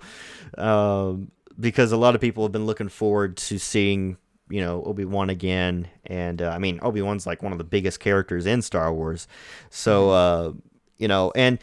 [0.59, 1.30] um,
[1.61, 4.17] because a lot of people have been looking forward to seeing
[4.49, 7.65] you know Obi Wan again, and uh, I mean Obi Wan's like one of the
[7.65, 9.29] biggest characters in Star Wars,
[9.71, 10.53] so uh,
[10.99, 11.59] you know, and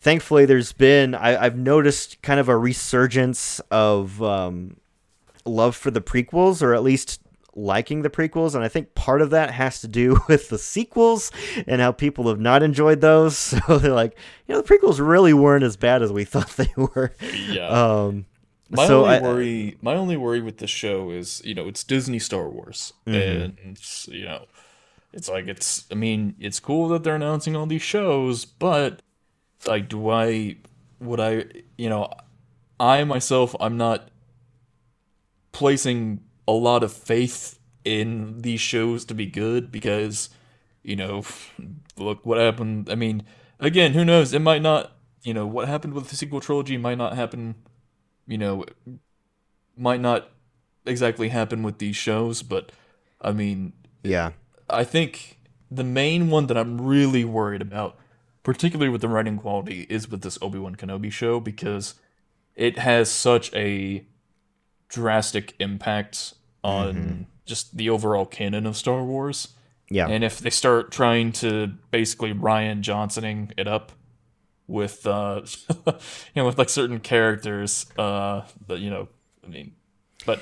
[0.00, 4.76] thankfully there's been I, I've noticed kind of a resurgence of um,
[5.44, 7.20] love for the prequels, or at least
[7.58, 11.30] liking the prequels, and I think part of that has to do with the sequels
[11.66, 13.54] and how people have not enjoyed those.
[13.68, 16.70] So they're like, you know, the prequels really weren't as bad as we thought they
[16.76, 17.12] were.
[17.48, 17.66] Yeah.
[17.68, 18.26] Um,
[18.70, 21.82] My so only I- worry, my only worry with the show is, you know, it's
[21.84, 23.66] Disney Star Wars, Mm-hmm.
[23.66, 24.44] and you know,
[25.12, 25.86] it's like it's.
[25.90, 29.00] I mean, it's cool that they're announcing all these shows, but
[29.66, 30.56] like, do I,
[31.00, 31.44] would I,
[31.78, 32.10] you know,
[32.78, 34.10] I myself, I'm not
[35.52, 40.28] placing a lot of faith in these shows to be good because,
[40.82, 41.24] you know,
[41.96, 42.88] look what happened.
[42.90, 43.24] I mean,
[43.58, 44.32] again, who knows?
[44.32, 44.92] It might not.
[45.22, 47.56] You know, what happened with the sequel trilogy might not happen
[48.28, 48.64] you know,
[49.76, 50.28] might not
[50.86, 52.70] exactly happen with these shows, but
[53.20, 53.72] I mean,
[54.04, 54.32] yeah,
[54.70, 55.38] I think
[55.70, 57.96] the main one that I'm really worried about,
[58.42, 61.94] particularly with the writing quality, is with this Obi Wan Kenobi show because
[62.54, 64.04] it has such a
[64.88, 67.22] drastic impact on mm-hmm.
[67.46, 69.48] just the overall canon of Star Wars.
[69.90, 73.92] yeah, And if they start trying to basically Rian Johnsoning it up
[74.68, 75.40] with uh
[75.86, 75.92] you
[76.36, 79.08] know with like certain characters uh that you know
[79.44, 79.72] I mean,
[80.26, 80.40] but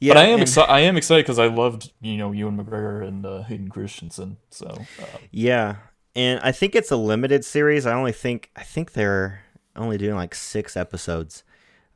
[0.00, 2.56] Yeah, but I am and- exci- I am excited because I loved you know Ewan
[2.56, 4.38] McGregor and uh, Hayden Christensen.
[4.50, 4.66] So
[5.00, 5.76] uh, Yeah,
[6.16, 7.86] and I think it's a limited series.
[7.86, 9.42] I only think I think they're
[9.76, 11.44] only doing like six episodes,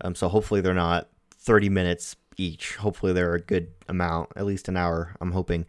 [0.02, 0.14] um.
[0.14, 2.76] So hopefully they're not thirty minutes each.
[2.76, 5.16] Hopefully they're a good amount, at least an hour.
[5.22, 5.64] I'm hoping.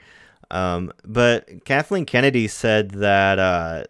[0.51, 3.83] Um, but Kathleen Kennedy said that uh,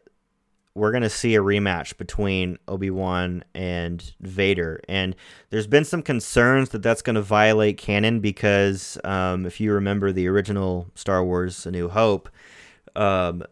[0.77, 5.15] we're gonna see a rematch between Obi Wan and Vader, and
[5.49, 10.27] there's been some concerns that that's gonna violate canon because um, if you remember the
[10.27, 12.29] original Star Wars: A New Hope.
[12.95, 13.43] Um,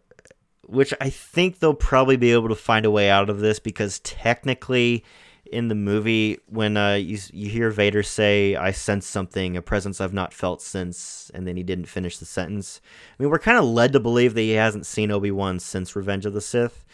[0.68, 4.00] which I think they'll probably be able to find a way out of this because
[4.00, 5.04] technically,
[5.52, 10.02] in the movie, when uh, you you hear Vader say, "I sense something, a presence
[10.02, 12.82] I've not felt since," and then he didn't finish the sentence.
[13.18, 15.96] I mean, we're kind of led to believe that he hasn't seen Obi Wan since
[15.96, 16.86] Revenge of the Sith.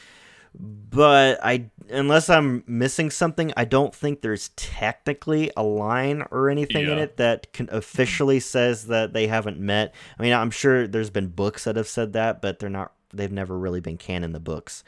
[0.53, 6.87] But I, unless I'm missing something, I don't think there's technically a line or anything
[6.87, 9.93] in it that can officially says that they haven't met.
[10.19, 12.91] I mean, I'm sure there's been books that have said that, but they're not.
[13.13, 14.83] They've never really been canon the books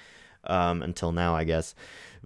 [0.45, 1.75] um, until now, I guess.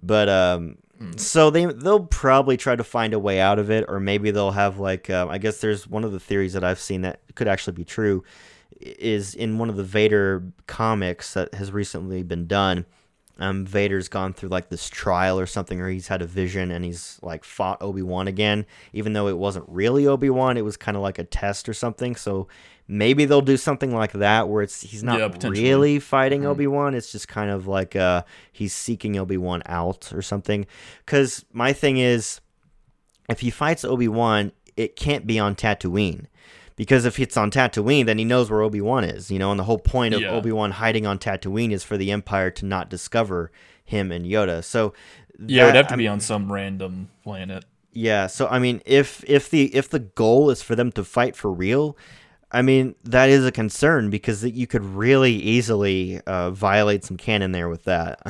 [0.02, 0.78] But um,
[1.16, 4.50] so they they'll probably try to find a way out of it, or maybe they'll
[4.50, 7.48] have like uh, I guess there's one of the theories that I've seen that could
[7.48, 8.24] actually be true
[8.80, 12.86] is in one of the Vader comics that has recently been done.
[13.40, 16.84] Um, Vader's gone through like this trial or something, or he's had a vision and
[16.84, 20.56] he's like fought Obi Wan again, even though it wasn't really Obi Wan.
[20.56, 22.16] It was kind of like a test or something.
[22.16, 22.48] So
[22.88, 26.94] maybe they'll do something like that where it's he's not Yeah, really fighting Obi Wan.
[26.94, 30.66] It's just kind of like uh, he's seeking Obi Wan out or something.
[31.06, 32.40] Because my thing is,
[33.28, 36.26] if he fights Obi Wan, it can't be on Tatooine.
[36.78, 39.50] Because if it's on Tatooine, then he knows where Obi Wan is, you know.
[39.50, 40.30] And the whole point of Yeah.
[40.30, 43.50] Obi Wan hiding on Tatooine is for the Empire to not discover
[43.84, 44.64] him and Yoda.
[44.64, 44.94] So
[45.46, 47.64] yeah, it would have to I'm- be on some random planet.
[47.92, 51.34] yeah, so I mean, if if the if the goal is for them to fight
[51.36, 51.96] for real,
[52.52, 57.52] I mean that is a concern because you could really easily uh, violate some canon
[57.52, 58.20] there with that.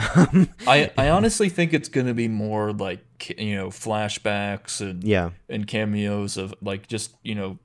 [0.67, 3.01] I I honestly think it's gonna be more like
[3.39, 7.59] you know flashbacks and yeah, and cameos of like just you know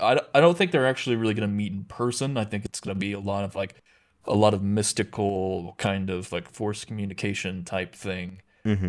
[0.00, 2.80] I, I don't think they're actually really going to meet in person i think it's
[2.80, 3.82] going to be a lot of like
[4.24, 8.40] a lot of mystical kind of like force communication type thing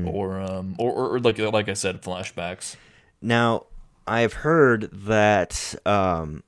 [0.08, 2.76] or um or, or, or like like i said flashbacks
[3.22, 3.66] Now,
[4.08, 6.44] I've heard that, um,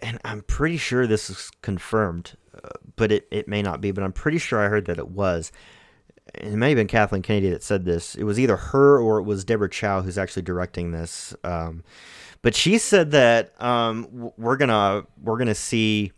[0.00, 4.04] and I'm pretty sure this is confirmed, uh, but it, it may not be, but
[4.04, 5.50] I'm pretty sure I heard that it was.
[6.34, 8.14] And It may have been Kathleen Kennedy that said this.
[8.14, 11.34] It was either her or it was Deborah Chow who's actually directing this.
[11.42, 11.82] Um,
[12.44, 16.12] but she said that um, we're gonna we're gonna see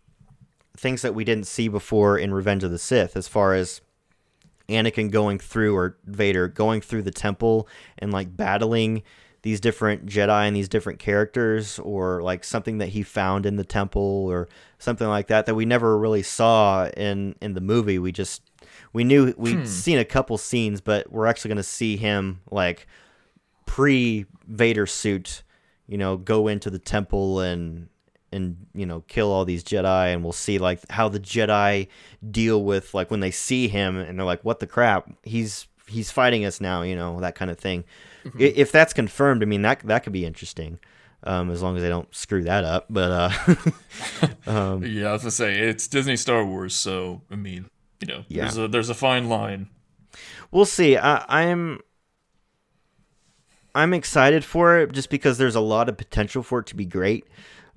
[0.77, 3.81] things that we didn't see before in Revenge of the Sith, as far as
[4.69, 7.69] Anakin going through or Vader going through the temple
[7.99, 9.05] and like battling
[9.43, 13.65] these different Jedi and these different characters or like something that he found in the
[13.65, 14.49] temple or
[14.81, 18.01] something like that that we never really saw in in the movie.
[18.01, 18.43] We just
[18.93, 22.89] we knew we'd seen a couple scenes, but we're actually going to see him like
[23.65, 25.45] pre Vader suit,
[25.89, 27.89] you know, go into the temple and
[28.33, 31.89] and you know kill all these Jedi, and we'll see like how the Jedi
[32.31, 35.09] deal with like when they see him and they're like, "What the crap?
[35.23, 37.85] He's he's fighting us now," you know, that kind of thing.
[38.25, 40.79] I If that's confirmed, I mean that that could be interesting.
[41.23, 43.55] Um, as long as they don't screw that up, but uh,
[44.47, 47.69] Um yeah i was gonna say it's disney star wars so i mean
[48.01, 48.43] you know Yeah.
[48.43, 49.69] there's a there's a fine line
[50.53, 50.97] we'll see.
[50.97, 51.81] I, I'm
[53.77, 56.87] I'm excited for it just because there's a lot of potential for it to be
[56.87, 57.27] great.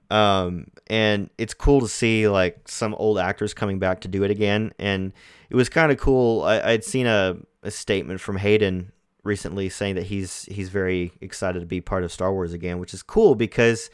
[0.09, 4.31] Um, and it's cool to see like some old actors coming back to do it
[4.31, 4.71] again.
[4.79, 5.11] And
[5.49, 6.43] it was kind of cool.
[6.43, 8.93] I, I'd seen a, a statement from Hayden
[9.23, 12.93] recently saying that he's he's very excited to be part of Star Wars again, which
[12.93, 13.89] is cool because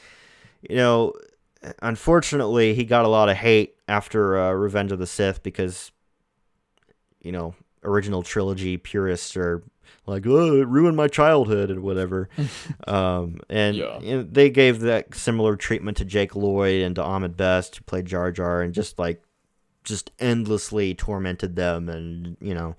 [0.62, 1.12] you know,
[1.82, 5.92] unfortunately, he got a lot of hate after uh, Revenge of the Sith because
[7.20, 9.64] you know, original trilogy purists are
[10.06, 12.30] like, oh, it ruined my childhood and whatever.
[12.88, 14.00] um, and Yeah.
[14.00, 17.84] you know, they gave that similar treatment to Jake Lloyd and to Ahmed Best, who
[17.84, 19.22] played Jar Jar, and just like,
[19.84, 22.76] just endlessly tormented them and, you know,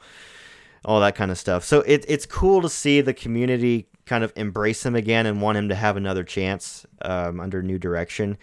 [0.85, 1.65] all that kind of stuff.
[1.65, 5.59] So it, it's cool to see the community kind of embrace him again and want
[5.59, 8.39] him to have another chance um, under new direction.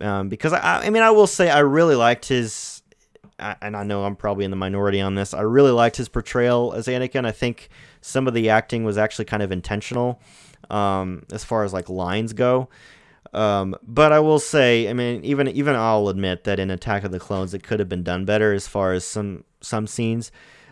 [0.00, 2.82] Um, because I, I mean, I will say I really liked his,
[3.38, 5.32] and I know I'm probably in the minority on this.
[5.32, 7.26] I really liked his portrayal as Anakin.
[7.26, 7.68] I think
[8.06, 10.20] some of the acting was actually kind of intentional,
[10.70, 12.68] um, as far as like lines go.
[13.32, 17.10] Um, but I will say, I mean, even even I'll admit that in Attack of
[17.10, 20.30] the Clones, it could have been done better as far as some some scenes.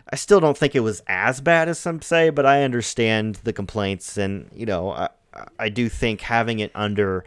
[0.09, 3.51] I still don't think it was as bad as some say, but I understand the
[3.51, 5.09] complaints, and you know, I,
[5.59, 7.25] I do think having it under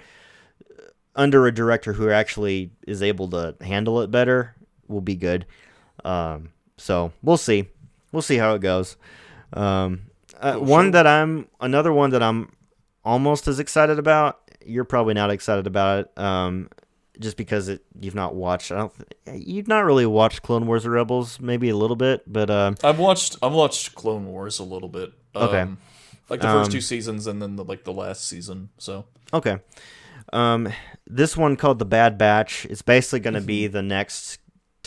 [1.15, 4.55] under a director who actually is able to handle it better
[4.87, 5.45] will be good.
[6.03, 7.69] Um, so we'll see.
[8.11, 8.97] We'll see how it goes.
[9.53, 10.03] Um,
[10.41, 10.91] uh, Oh, one sure.
[10.93, 12.53] that I'm another one that I'm
[13.05, 14.39] almost as excited about.
[14.65, 16.69] You're probably not excited about it, um,
[17.19, 18.71] just because it you've not watched.
[18.71, 18.93] I don't.
[19.33, 22.99] You've not really watched Clone Wars or Rebels, maybe a little bit, but um, I've
[22.99, 25.13] watched I've watched Clone Wars a little bit.
[25.35, 25.61] Okay.
[25.63, 25.79] Um,
[26.29, 28.69] like the first Um, two seasons and then the like the last season.
[28.79, 29.59] So Okay.
[30.33, 30.69] Um,
[31.07, 34.39] this one called The Bad Batch is basically going to be the next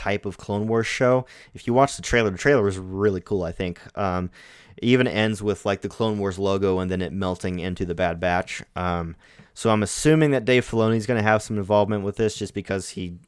[0.01, 1.27] type of Clone Wars show.
[1.53, 3.79] If you watch the trailer, the trailer was really cool, I think.
[3.95, 4.31] Um,
[4.77, 7.93] it even ends with like the Clone Wars logo and then it melting into the
[7.93, 8.63] Bad Batch.
[8.75, 9.15] Um,
[9.53, 12.55] so I'm assuming that Dave Filoni is going to have some involvement with this just
[12.55, 13.19] because he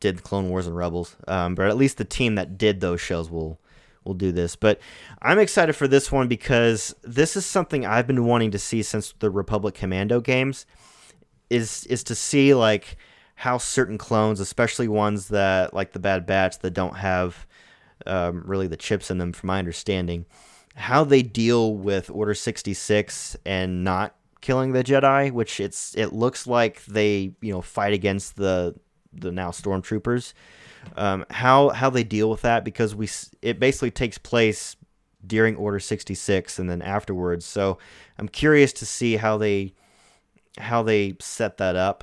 [0.00, 1.16] did Clone Wars and Rebels.
[1.26, 3.58] Um, but at least the team that did those shows will
[4.04, 4.54] will do this.
[4.54, 4.80] But
[5.22, 9.14] I'm excited for this one because this is something I've been wanting to see since
[9.18, 10.66] the Republic Commando games
[11.48, 12.96] is is to see like
[13.38, 17.46] how certain clones, especially ones that like the Bad Batch that don't have
[18.04, 20.26] um, really the chips in them, from my understanding,
[20.74, 26.12] how they deal with Order sixty six and not killing the Jedi, which it's it
[26.12, 28.74] looks like they you know fight against the
[29.12, 30.32] the now stormtroopers.
[30.96, 33.08] Um, how how they deal with that because we
[33.40, 34.74] it basically takes place
[35.24, 37.46] during Order sixty six and then afterwards.
[37.46, 37.78] So
[38.18, 39.74] I'm curious to see how they
[40.58, 42.02] how they set that up.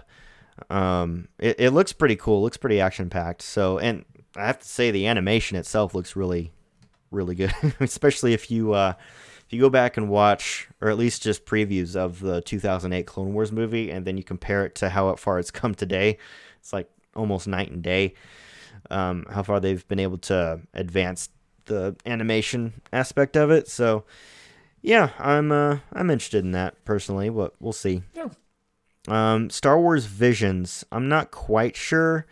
[0.69, 2.41] Um, it, it looks pretty cool.
[2.41, 3.41] Looks pretty action packed.
[3.41, 6.51] So, and I have to say, the animation itself looks really,
[7.11, 7.53] really good.
[7.79, 8.93] Especially if you uh,
[9.45, 13.33] if you go back and watch, or at least just previews of the 2008 Clone
[13.33, 16.17] Wars movie, and then you compare it to how far it's come today.
[16.59, 18.15] It's like almost night and day.
[18.89, 21.29] Um, how far they've been able to advance
[21.65, 23.67] the animation aspect of it.
[23.67, 24.05] So,
[24.81, 27.29] yeah, I'm uh, I'm interested in that personally.
[27.29, 28.03] But we'll see.
[28.13, 28.29] Yeah.
[29.07, 30.83] Um, Star Wars Visions.
[30.91, 32.25] I'm not quite sure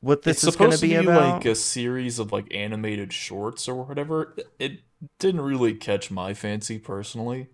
[0.00, 1.34] what this it's is going to supposed be to be about.
[1.36, 4.34] like a series of like animated shorts or whatever.
[4.58, 4.80] It
[5.18, 7.48] didn't really catch my fancy personally.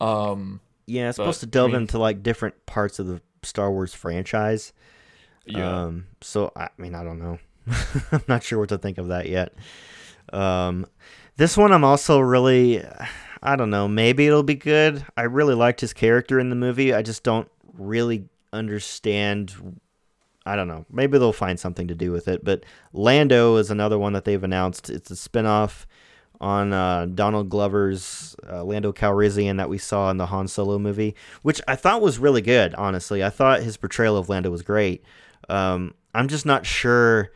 [0.00, 3.70] Um, yeah, it's supposed to I delve mean- into like different parts of the Star
[3.70, 4.72] Wars franchise.
[5.46, 5.84] yeah.
[5.84, 7.38] Um, so I mean, I don't know.
[8.12, 9.52] I'm not sure what to think of that yet.
[10.32, 10.86] Um,
[11.36, 12.82] this one I'm also really,
[13.42, 13.86] I don't know.
[13.88, 15.04] Maybe it'll be good.
[15.16, 16.92] I really liked his character in the movie.
[16.94, 17.48] I just don't
[17.78, 19.80] really understand.
[20.44, 20.84] I don't know.
[20.90, 22.44] Maybe they'll find something to do with it.
[22.44, 24.90] But Lando is another one that they've announced.
[24.90, 25.86] It's a spinoff
[26.40, 31.14] on uh, Donald Glover's uh, Lando Calrissian that we saw in the Han Solo movie,
[31.42, 32.74] which I thought was really good.
[32.74, 35.02] Honestly, I thought his portrayal of Lando was great.
[35.48, 37.32] Um, I'm just not sure.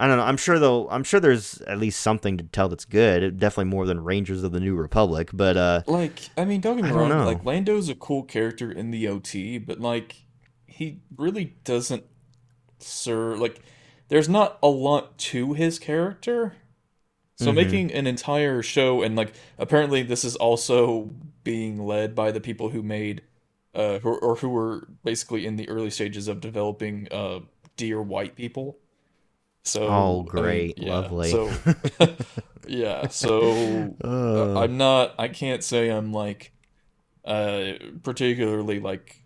[0.00, 0.24] I don't know.
[0.24, 0.88] I'm sure though.
[0.88, 3.38] I'm sure there's at least something to tell that's good.
[3.38, 5.28] Definitely more than Rangers of the New Republic.
[5.32, 7.10] But uh, Like, I mean, don't get me wrong.
[7.10, 7.24] know.
[7.26, 10.16] Like, Lando's a cool character in the OT, but like,
[10.66, 12.04] he really doesn't
[12.78, 13.38] serve.
[13.40, 13.60] Like,
[14.08, 16.54] there's not a lot to his character.
[17.36, 17.54] So Mhm.
[17.56, 21.10] making an entire show and like, apparently this is also
[21.44, 23.22] being led by the people who made,
[23.74, 27.40] uh, who, or who were basically in the early stages of developing, uh,
[27.76, 28.76] Dear White People.
[29.64, 30.76] So, Oh, I mean, great.
[30.76, 31.30] yeah, Lovely.
[31.30, 31.50] So,
[32.66, 33.08] yeah.
[33.08, 35.14] So uh, I'm not.
[35.18, 36.52] I can't say I'm like
[37.24, 39.22] uh particularly like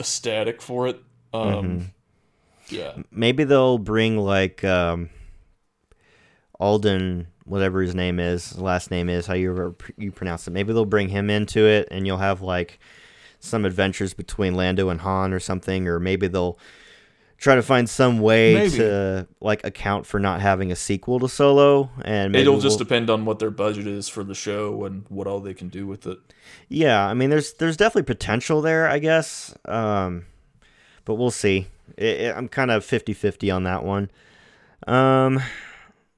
[0.00, 1.00] ecstatic for it.
[1.32, 1.92] Um Mhm.
[2.70, 2.98] yeah.
[3.10, 5.10] maybe they'll bring like um,
[6.60, 10.50] Alden, whatever his name is, last name is, how you you pronounce it.
[10.52, 12.78] Maybe they'll bring him into it, and you'll have like
[13.40, 16.58] some adventures between Lando and Han or something, or maybe they'll
[17.38, 18.76] try to find some way Maybe.
[18.78, 23.08] to like account for not having a sequel to Solo, and It'll just we'll- depend
[23.10, 26.06] on what their budget is for the show and what all they can do with
[26.06, 26.18] it.
[26.68, 29.54] Yeah, I mean, there's there's definitely potential there, I guess.
[29.64, 30.26] Um,
[31.04, 31.68] but we'll see.
[31.96, 34.10] It, it, I'm kind of 50-50 on that one.
[34.86, 35.40] Um,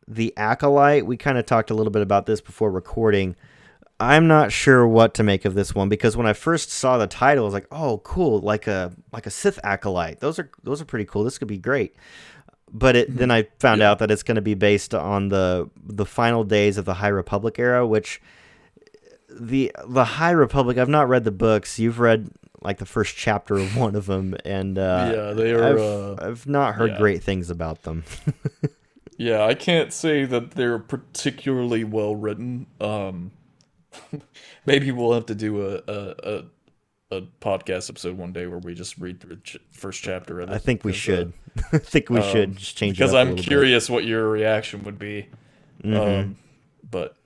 [0.09, 1.07] the acolyte.
[1.07, 3.37] We kind of talked a little bit about this before recording.
[4.01, 7.07] I'm not sure what to make of this one because when I first saw the
[7.07, 8.40] title, I was like, "Oh, cool!
[8.40, 10.20] Like a like a Sith acolyte.
[10.20, 11.22] Those are those are pretty cool.
[11.22, 11.94] This could be great."
[12.72, 13.90] But it, then I found Yeah.
[13.90, 17.09] out that it's going to be based on the the final days of the High
[17.09, 18.22] Republic era, which
[19.28, 20.78] the the High Republic.
[20.78, 21.78] I've not read the books.
[21.78, 22.30] You've read
[22.62, 26.16] like the first chapter of one of them, and uh, yeah, they are I've, uh
[26.20, 26.98] I've not heard yeah.
[26.98, 28.05] great things about them.
[29.18, 32.66] yeah, I can't say that they're particularly well written.
[32.80, 33.32] Um
[34.66, 36.45] maybe we'll have to do a a, a
[37.18, 40.49] a podcast episode one day where we just read through the ch- first chapter of
[40.51, 40.55] it.
[40.55, 41.32] I think we because, uh, should.
[41.72, 43.47] I think we should um, just change because it up a I'm little bit.
[43.49, 45.28] curious what your reaction would be.
[45.82, 46.20] Mhm.
[46.20, 46.36] Um,
[46.88, 47.16] but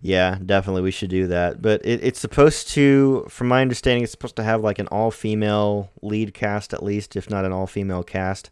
[0.00, 1.60] Yeah, definitely we should do that.
[1.62, 5.10] But it, it's supposed to, from my understanding, it's supposed to have like an all
[5.10, 8.50] female lead cast at least, if not an all female cast.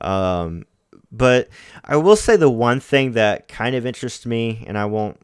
[0.00, 0.64] Um,
[1.12, 1.48] but
[1.84, 5.18] I will say the one thing that kind of interests me, and I won't,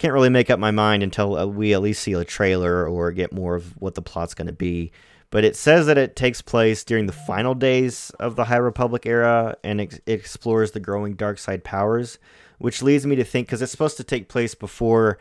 [0.00, 3.12] can't really make up my mind until uh, we at least see a trailer or
[3.12, 4.90] get more of what the plot's going to be.
[5.28, 9.04] But it says that it takes place during the final days of the High Republic
[9.04, 12.18] era and it explores the growing dark side powers,
[12.56, 15.18] which leads me to think because it's supposed to take place before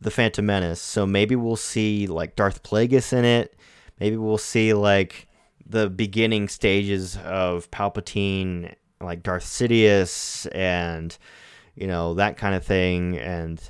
[0.00, 3.56] the Phantom Menace, so maybe we'll see like Darth Plagueis in it.
[4.00, 5.26] Maybe we'll see like
[5.64, 11.16] the beginning stages of Palpatine, like Darth Sidious, and
[11.74, 13.60] you know that kind of thing, and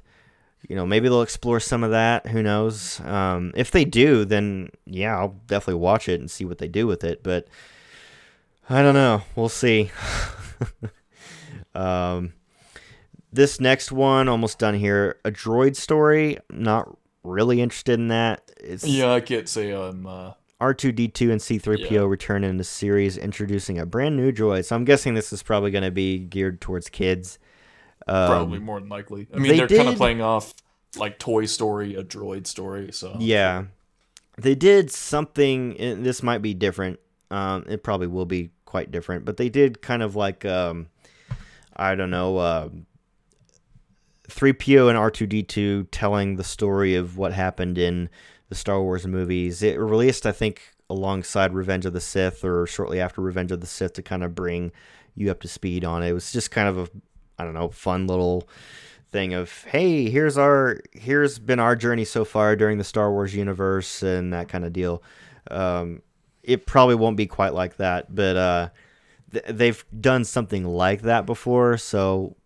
[0.66, 2.26] you know, maybe they'll explore some of that.
[2.28, 3.00] Who knows?
[3.00, 6.86] Um, if they do, then yeah, I'll definitely watch it and see what they do
[6.86, 7.22] with it.
[7.22, 7.48] But
[8.68, 9.22] I don't know.
[9.36, 9.90] We'll see.
[11.74, 12.32] um,
[13.32, 15.18] this next one, almost done here.
[15.24, 16.38] A droid story.
[16.50, 18.50] Not really interested in that.
[18.58, 20.06] It's yeah, I can't say I'm.
[20.06, 20.32] Uh...
[20.60, 22.00] R2D2 and C3PO yeah.
[22.00, 24.64] return in the series, introducing a brand new droid.
[24.64, 27.38] So I'm guessing this is probably going to be geared towards kids.
[28.08, 29.28] Um, Probably more than likely.
[29.34, 30.54] I mean, they are kind of playing off
[30.96, 32.90] like Toy Story, a droid story.
[32.92, 33.64] So yeah,
[34.38, 36.02] they did something.
[36.02, 37.00] this might be different.
[37.30, 40.88] Um, it probably will be quite different, but they did kind of like um,
[41.76, 42.68] I don't know, uh,
[44.28, 48.10] 3PO and R2D2 telling the story of what happened in
[48.48, 49.62] the Star Wars movies.
[49.62, 53.66] It released, I think, alongside Revenge of the Sith or shortly after Revenge of the
[53.66, 54.72] Sith to kind of bring
[55.14, 56.10] you up to speed on it.
[56.10, 56.88] It was just kind of a
[57.38, 58.48] I don't know, fun little
[59.10, 63.34] thing of hey, here's our here's been our journey so far during the Star Wars
[63.34, 65.02] universe and that kind of deal.
[65.50, 66.02] Um,
[66.42, 68.68] it probably won't be quite like that, but uh,
[69.32, 72.36] th- they've done something like that before, so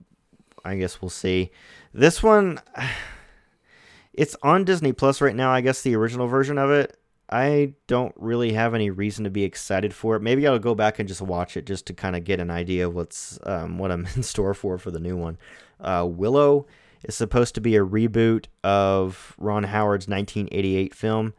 [0.64, 1.50] I guess we'll see.
[1.92, 2.60] This one,
[4.12, 5.52] it's on Disney Plus right now.
[5.52, 6.98] I guess the original version of it.
[7.32, 10.20] I don't really have any reason to be excited for it.
[10.20, 12.86] Maybe I'll go back and just watch it just to kind of get an idea
[12.86, 15.38] of what's um, what I'm in store for for the new one.
[15.80, 16.66] Uh, Willow
[17.04, 21.32] is supposed to be a reboot of Ron Howard's 1988 film.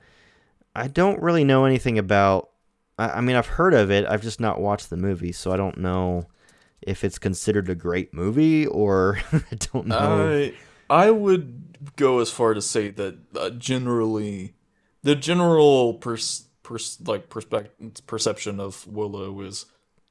[0.76, 2.50] I don't really know anything about.
[2.98, 4.08] I, I mean, I've heard of it.
[4.10, 6.26] I've just not watched the movie, so I don't know
[6.82, 10.52] if it's considered a great movie or I don't know.
[10.90, 14.56] I I would go as far to say that uh, generally
[15.04, 19.66] the general pers- pers- like perspective perception of Willow is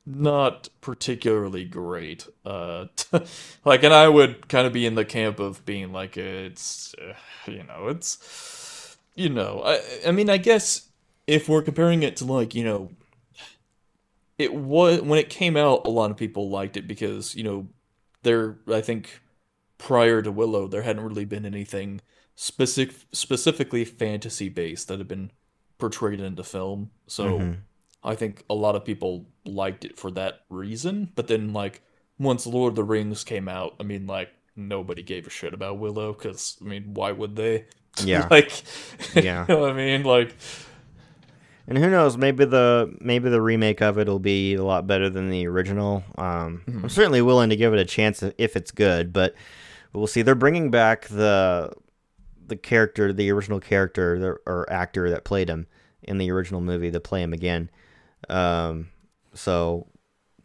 [0.05, 2.27] not particularly great.
[2.45, 2.87] Uh,
[3.65, 7.15] like, and I would kind of be in the camp of being like, it's, uh,
[7.51, 10.89] you know, it's, you know, I, I mean, I guess
[11.27, 12.91] if we're comparing it to like, you know,
[14.39, 17.69] it was when it came out, a lot of people liked it because you know,
[18.23, 19.21] there, I think,
[19.79, 22.01] prior to Willow, there hadn't really been anything
[22.35, 25.31] specific specifically fantasy based that had been
[25.79, 26.91] portrayed into film.
[27.07, 27.53] So mm-hmm.
[28.05, 31.11] I think a lot of people liked it for that reason.
[31.15, 31.83] But then like
[32.19, 35.79] once Lord of the Rings came out, I mean like nobody gave a shit about
[35.79, 37.67] Willow because I mean why would they?
[38.03, 38.27] Yeah.
[38.31, 38.65] like
[39.15, 39.45] yeah.
[39.47, 40.35] you know I mean like.
[41.69, 42.17] And who knows?
[42.17, 46.03] Maybe the maybe the remake of it will be a lot better than the original.
[46.17, 46.85] Um, mm-hmm.
[46.85, 49.35] I'm certainly willing to give it a chance if it's good, but
[49.93, 50.23] we'll see.
[50.23, 51.73] They're bringing back the
[52.53, 55.67] the character, the original character or actor that played him
[56.03, 57.71] in the original movie to play him again.
[58.29, 58.89] Um,
[59.33, 59.87] so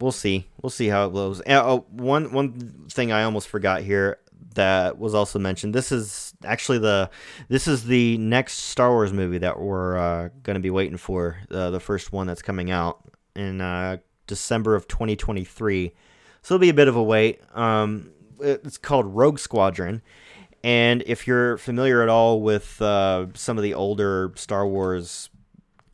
[0.00, 0.46] we'll see.
[0.62, 1.42] We'll see how it goes.
[1.46, 4.18] oh, one one thing I almost forgot here
[4.54, 5.74] that was also mentioned.
[5.74, 7.10] This is actually the
[7.48, 11.36] this is the next Star Wars movie that we're uh, going to be waiting for.
[11.50, 13.06] Uh, the first one that's coming out
[13.36, 15.92] in uh, December of 2023.
[16.40, 17.42] So it'll be a bit of a wait.
[17.54, 20.00] Um, it's called Rogue Squadron
[20.64, 25.30] and if you're familiar at all with uh, some of the older Star Wars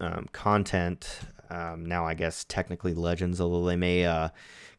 [0.00, 4.30] um, content, um, now I guess technically Legends, although they may uh,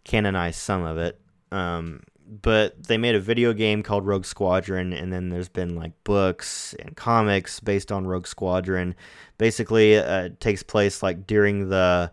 [0.04, 1.20] canonize some of it.
[1.52, 2.02] Um,
[2.42, 6.74] but they made a video game called Rogue Squadron, and then there's been like books
[6.80, 8.96] and comics based on Rogue Squadron.
[9.38, 12.12] Basically, uh, it takes place like during the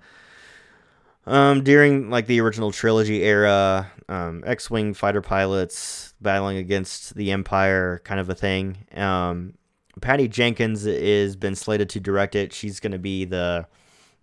[1.26, 8.00] um, during like the original trilogy era, um, X-wing fighter pilots battling against the Empire,
[8.04, 8.78] kind of a thing.
[8.94, 9.54] Um,
[10.00, 12.52] Patty Jenkins is been slated to direct it.
[12.52, 13.66] She's going to be the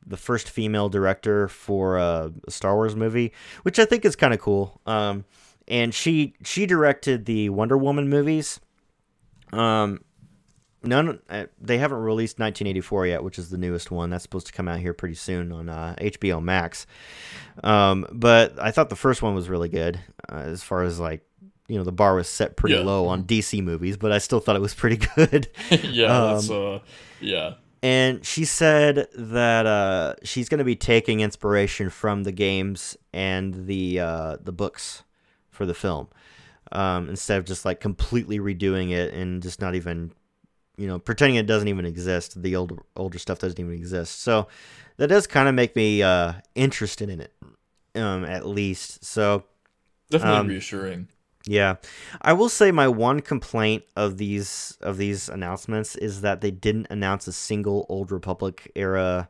[0.06, 3.32] the first female director for a Star Wars movie,
[3.64, 4.82] which I think is kind of cool.
[4.86, 5.26] Um,
[5.68, 8.60] and she she directed the Wonder Woman movies.
[9.54, 10.02] Um,
[10.84, 14.54] none uh, they haven't released 1984 yet which is the newest one that's supposed to
[14.54, 16.86] come out here pretty soon on uh, hbo max
[17.64, 20.00] um, but i thought the first one was really good
[20.32, 21.22] uh, as far as like
[21.68, 22.82] you know the bar was set pretty Yeah.
[22.82, 25.48] low on DC movies, but I still thought it was pretty good.
[25.84, 26.80] yeah, Um, that's uh,
[27.22, 27.54] yeah,
[27.84, 33.68] and she said that uh, she's going to be taking inspiration from the games and
[33.68, 35.04] the uh, the books
[35.52, 36.08] for the film
[36.72, 40.12] um, instead of just like completely redoing it and just not even
[40.80, 42.42] you know pretending it doesn't even exist.
[42.42, 44.22] The older older stuff doesn't even exist.
[44.22, 44.48] So
[44.98, 47.34] that does kind of make me uh, interested in it,
[47.96, 49.04] um, at least.
[49.04, 49.44] So
[50.10, 51.10] definitely um, reassuring.
[51.46, 51.76] yeah,
[52.22, 56.88] I will say my one complaint of these of these announcements is that they didn't
[56.90, 59.28] announce a single Old Republic era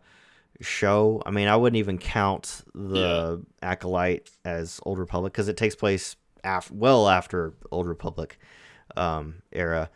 [0.61, 1.23] show.
[1.25, 6.15] I mean, I wouldn't even count the Acolyte as Old Republic because it takes place
[6.43, 8.39] af- well after Old Republic
[8.95, 9.89] um, era.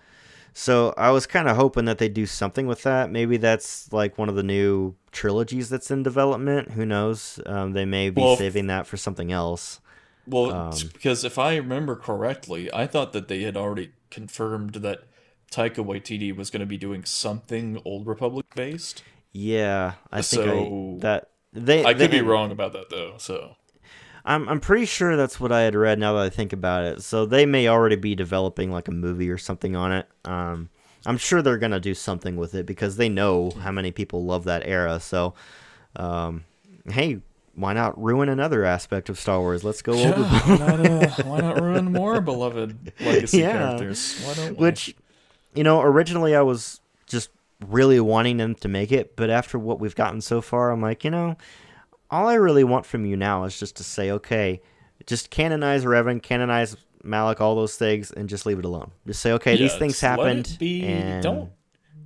[0.53, 3.11] So I was kind of hoping that they'd do something with that.
[3.11, 6.71] Maybe that's like one of the new trilogies that's in development.
[6.71, 7.39] Who knows?
[7.45, 9.81] Um, they may be Well, saving that for something else.
[10.27, 15.03] Well, um, because if I remember correctly, I thought that they had already confirmed that
[15.51, 19.03] Taika Waititi was going to be doing something Old Republic based.
[19.31, 21.83] Yeah, I think I, that they.
[21.83, 23.15] I they could be wrong about that though.
[23.17, 23.55] So
[24.25, 25.99] I'm I'm pretty sure that's what I had read.
[25.99, 29.29] Now that I think about it, so they may already be developing like a movie
[29.29, 30.07] or something on it.
[30.25, 30.69] Um,
[31.05, 34.45] I'm sure they're gonna do something with it because they know how many people love
[34.45, 34.99] that era.
[35.01, 35.33] So,
[35.97, 36.45] um,
[36.89, 37.19] hey,
[37.55, 39.63] why not ruin another aspect of Star Wars?
[39.63, 40.23] Let's go yeah, over.
[40.23, 43.51] why, not, uh, why not ruin more beloved legacy Yeah.
[43.51, 44.21] characters?
[44.25, 44.55] Why don't we?
[44.55, 44.95] Which,
[45.53, 47.29] you know, originally I was just
[47.67, 51.03] really wanting them to make it, but after what we've gotten so far, I'm like,
[51.03, 51.35] you know,
[52.13, 54.61] all I really want from you now is just to say, okay,
[55.07, 58.91] just canonize Revan, canonize Malak, all those things, and just leave it alone.
[59.07, 61.51] Just say, okay, these things just let it happened, Be, and don't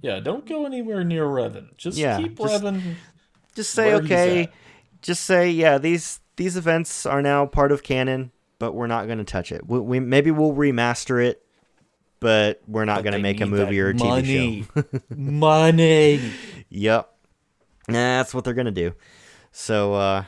[0.01, 1.75] yeah, don't go anywhere near Revan.
[1.77, 2.95] Just Yeah, keep just- Revan.
[3.55, 4.49] just say, okay,
[5.01, 9.17] just say, yeah, these these events are now part of canon, but we're not going
[9.17, 9.67] to touch it.
[9.67, 11.43] We, we maybe we'll remaster it,
[12.19, 14.83] but we're not going to make a movie or a TV show.
[14.83, 15.01] money.
[15.15, 16.31] money.
[16.69, 17.13] Yep.
[17.87, 18.93] That's what they're gonna do.
[19.59, 20.23] So uh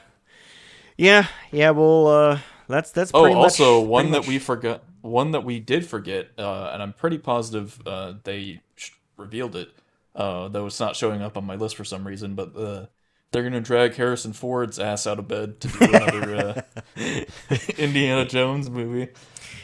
[0.98, 4.84] yeah, yeah, well uh that's that's Oh, pretty much- also one that much- we forgot,
[5.02, 9.70] one that we did forget, uh, and I'm pretty positive uh, they sh- revealed it,
[10.16, 12.34] uh, though it's not showing up on my list for some reason.
[12.36, 12.86] But uh,
[13.32, 16.64] they're gonna drag Harrison Ford's ass out of bed to do another
[16.98, 17.22] uh,
[17.78, 19.10] Indiana Jones movie.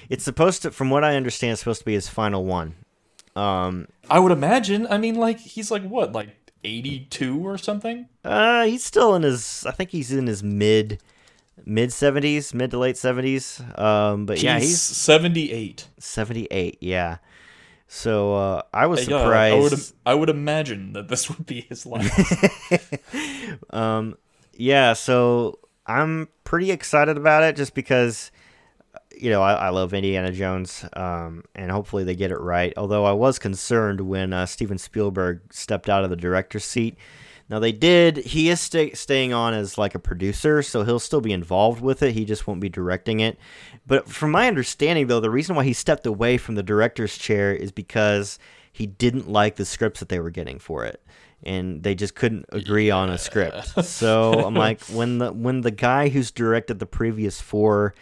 [0.09, 2.75] it's supposed to from what I understand it's supposed to be his final one.
[3.35, 4.85] Um I would imagine.
[4.89, 6.29] I mean, like he's like what, like
[6.65, 8.07] 82 or something?
[8.23, 10.99] uh he's still in his I think he's in his mid
[11.65, 13.61] mid 70s, mid to late 70s.
[13.79, 15.87] Um but yeah, he's he's 78.
[15.99, 17.17] 78, yeah.
[17.87, 19.93] So uh I was Yeah, I would, surprised.
[20.05, 22.09] I would imagine that this would be his last.
[23.69, 24.17] um,
[24.57, 28.31] yeah, so I'm pretty excited about it just because,
[29.17, 32.73] you know, I, I love Indiana Jones, um, and hopefully they get it right.
[32.77, 36.97] Although I was concerned when uh, Steven Spielberg stepped out of the director's seat.
[37.49, 38.17] Now they did.
[38.17, 42.01] He is sta staying on as like a producer, so he'll still be involved with
[42.01, 42.13] it.
[42.13, 43.37] He just won't be directing it.
[43.85, 47.53] But from my understanding, though, the reason why he stepped away from the director's chair
[47.53, 48.39] is because
[48.71, 51.01] he didn't like the scripts that they were getting for it,
[51.43, 53.85] and they just couldn't agree on a script.
[53.85, 57.93] So I'm like, when the when the guy who's directed the previous four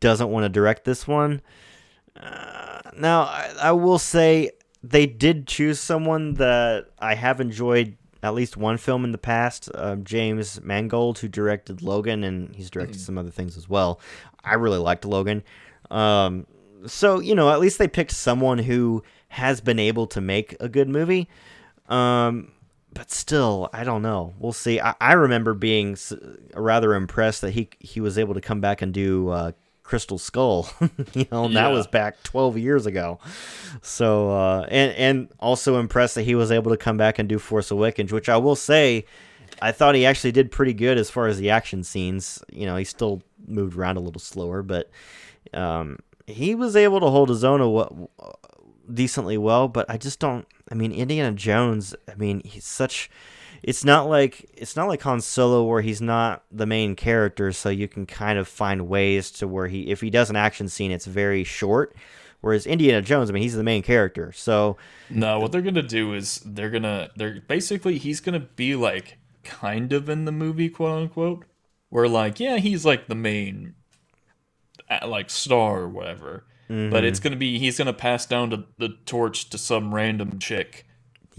[0.00, 1.42] doesn't want to direct this one,
[2.20, 4.50] uh, now I, I will say
[4.82, 9.70] they did choose someone that I have enjoyed at least one film in the past.
[9.74, 14.00] Um, James Mangold, who directed Logan, and he's directed some other things as well.
[14.44, 15.42] I really liked Logan.
[15.90, 16.46] Um,
[16.86, 20.68] so you know, at least they picked someone who has been able to make a
[20.68, 21.28] good movie.
[21.88, 22.52] Um,
[22.92, 24.34] but still, I don't know.
[24.38, 24.80] We'll see.
[24.80, 26.12] I, I remember being s-
[26.54, 29.52] rather impressed that he he was able to come back and do uh,
[29.90, 30.68] Crystal Skull.
[31.14, 33.18] you know, and that was back 12 years ago.
[33.82, 37.40] So, uh, and and also impressed that he was able to come back and do
[37.40, 39.04] Force Awakens, which I will say,
[39.60, 42.40] I thought he actually did pretty good as far as the action scenes.
[42.52, 44.88] You know, he still moved around a little slower, but
[45.52, 48.24] um, he was able to hold his own a,
[48.94, 49.66] decently well.
[49.66, 50.46] But I just don't.
[50.70, 51.96] I mean, Indiana Jones.
[52.08, 53.10] I mean, he's such.
[53.62, 57.68] It's not like it's not like Han Solo where he's not the main character, so
[57.68, 60.90] you can kind of find ways to where he, if he does an action scene,
[60.90, 61.94] it's very short.
[62.40, 64.78] Whereas Indiana Jones, I mean, he's the main character, so
[65.10, 69.92] No, what they're gonna do is they're gonna they're basically he's gonna be like kind
[69.92, 71.44] of in the movie, quote unquote.
[71.90, 73.74] Where like yeah, he's like the main
[75.06, 76.44] like star or whatever.
[76.68, 77.04] But mm-hmm.
[77.04, 80.86] it's gonna be he's gonna pass down to the torch to some random chick,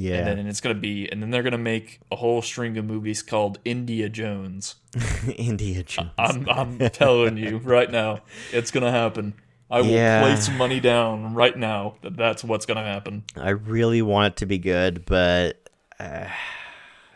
[0.02, 2.86] yeah, and then it's gonna be and then they're gonna make a whole string of
[2.86, 4.76] movies called India Jones.
[5.36, 6.12] India Jones.
[6.18, 8.20] I'm I'm telling you right now,
[8.52, 9.34] it's gonna happen.
[9.70, 10.20] I will Yeah.
[10.22, 13.24] place money down right now that that's what's gonna happen.
[13.38, 15.70] I really want it to be good, but
[16.00, 16.28] uh,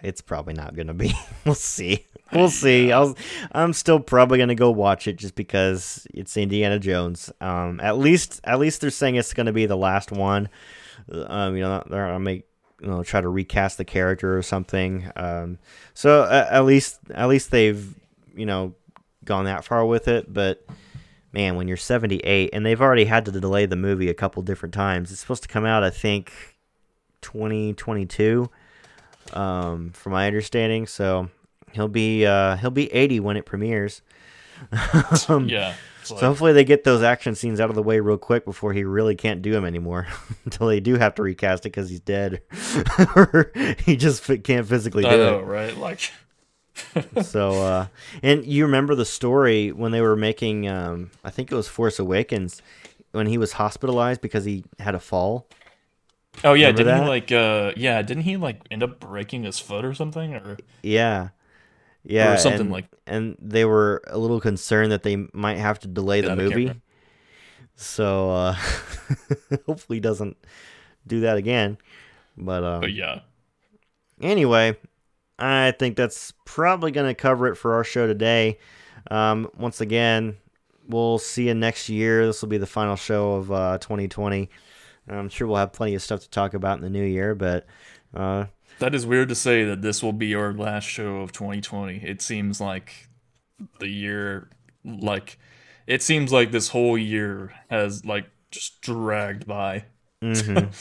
[0.02, 1.14] it's probably not gonna be.
[1.46, 2.06] we'll see.
[2.32, 2.92] We'll see.
[2.94, 3.18] I'll,
[3.52, 7.30] I'm still probably gonna go watch it just because it's Indiana Jones.
[7.42, 10.48] Um, at least, at least they're saying it's gonna be the last one.
[11.12, 12.46] Um, you know, they're gonna make
[12.86, 15.12] you know try to recast the character or something.
[15.16, 15.58] Um,
[15.94, 17.94] so uh, at least, at least they've
[18.36, 18.76] you know
[19.26, 20.66] gone that far with it, but
[21.34, 24.74] man, when you're 78 and they've already had to delay the movie a couple different
[24.74, 26.32] times, it's supposed to come out, I think,
[27.22, 28.50] 2022,
[29.34, 30.88] um, from my understanding.
[30.88, 31.30] So
[31.74, 34.02] he'll be uh, he'll be 80 when it premieres.
[35.28, 35.74] um, Yeah.
[36.08, 38.84] So hopefully they get those action scenes out of the way real quick before he
[38.84, 40.08] really can't do them anymore.
[40.46, 42.42] Until they do have to recast it because he's dead,
[43.16, 43.52] or
[43.86, 45.42] he just can't physically do I it.
[45.42, 45.78] right?
[45.78, 46.12] Like,
[47.22, 47.88] So, uh,
[48.22, 52.00] and you remember the story when they were making, um, I think it was Force
[52.00, 52.62] Awakens,
[53.12, 55.48] when he was hospitalized because he had a fall.
[56.44, 57.04] oh yeah, Remember didn't that?
[57.04, 60.58] he like, uh, yeah, didn't he like end up breaking his foot or something, or
[60.84, 61.30] Yeah,
[62.06, 65.80] yeah, Or something and, like- And they were a little concerned that they might have
[65.80, 66.66] to delay the movie.
[67.76, 68.54] So, uh,
[69.66, 70.38] hopefully, he doesn't
[71.06, 71.78] do that again.
[72.38, 73.20] But, um, but yeah,
[74.22, 74.78] anyway,
[75.40, 78.60] I think that's probably going to cover it for our show today.
[79.12, 80.38] Um, once again,
[80.88, 82.26] we'll see you next year.
[82.26, 84.50] This will be the final show of uh, 2020.
[85.08, 87.66] I'm sure we'll have plenty of stuff to talk about in the new year, but
[88.14, 88.46] uh,
[88.80, 91.98] that is weird to say that this will be our last show of 2020.
[92.04, 93.08] It seems like
[93.80, 94.50] the year,
[94.84, 95.38] like,
[95.88, 99.86] it seems like this whole year has like just dragged by.
[100.24, 100.74] mhm.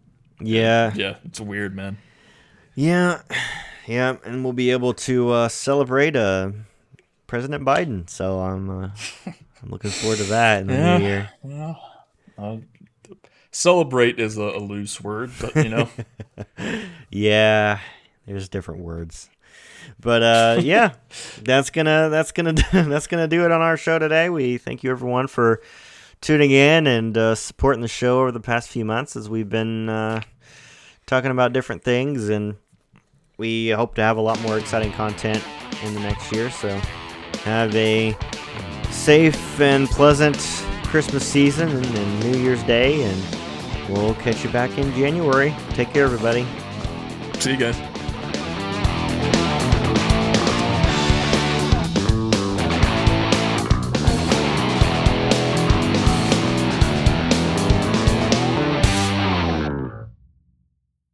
[0.40, 1.98] yeah, Yeah, it's weird, man.
[2.74, 3.22] yeah,
[3.86, 6.52] yeah, and we'll be able to uh, celebrate uh,
[7.26, 8.08] President Biden.
[8.08, 8.90] So I'm, uh,
[9.26, 10.98] I'm looking forward to that in the Yeah.
[10.98, 11.28] new year.
[12.38, 12.56] Uh,
[13.52, 15.88] celebrate is a, a loose word, but you know,
[17.12, 17.78] Yeah,
[18.26, 19.28] there's different words.
[20.00, 20.94] But uh, yeah,
[21.42, 24.30] that's gonna that's gonna that's gonna do it on our show today.
[24.30, 25.60] We thank you everyone for
[26.22, 29.88] tuning in and uh, supporting the show over the past few months as we've been
[29.88, 30.22] uh,
[31.06, 32.56] talking about different things, and
[33.36, 35.44] we hope to have a lot more exciting content
[35.82, 36.48] in the next year.
[36.50, 36.68] So
[37.44, 38.16] have a
[38.90, 40.36] safe and pleasant
[40.84, 43.22] Christmas season and, and New Year's Day, and
[43.88, 45.54] we'll catch you back in January.
[45.70, 46.46] Take care, everybody.
[47.40, 47.91] see you guys.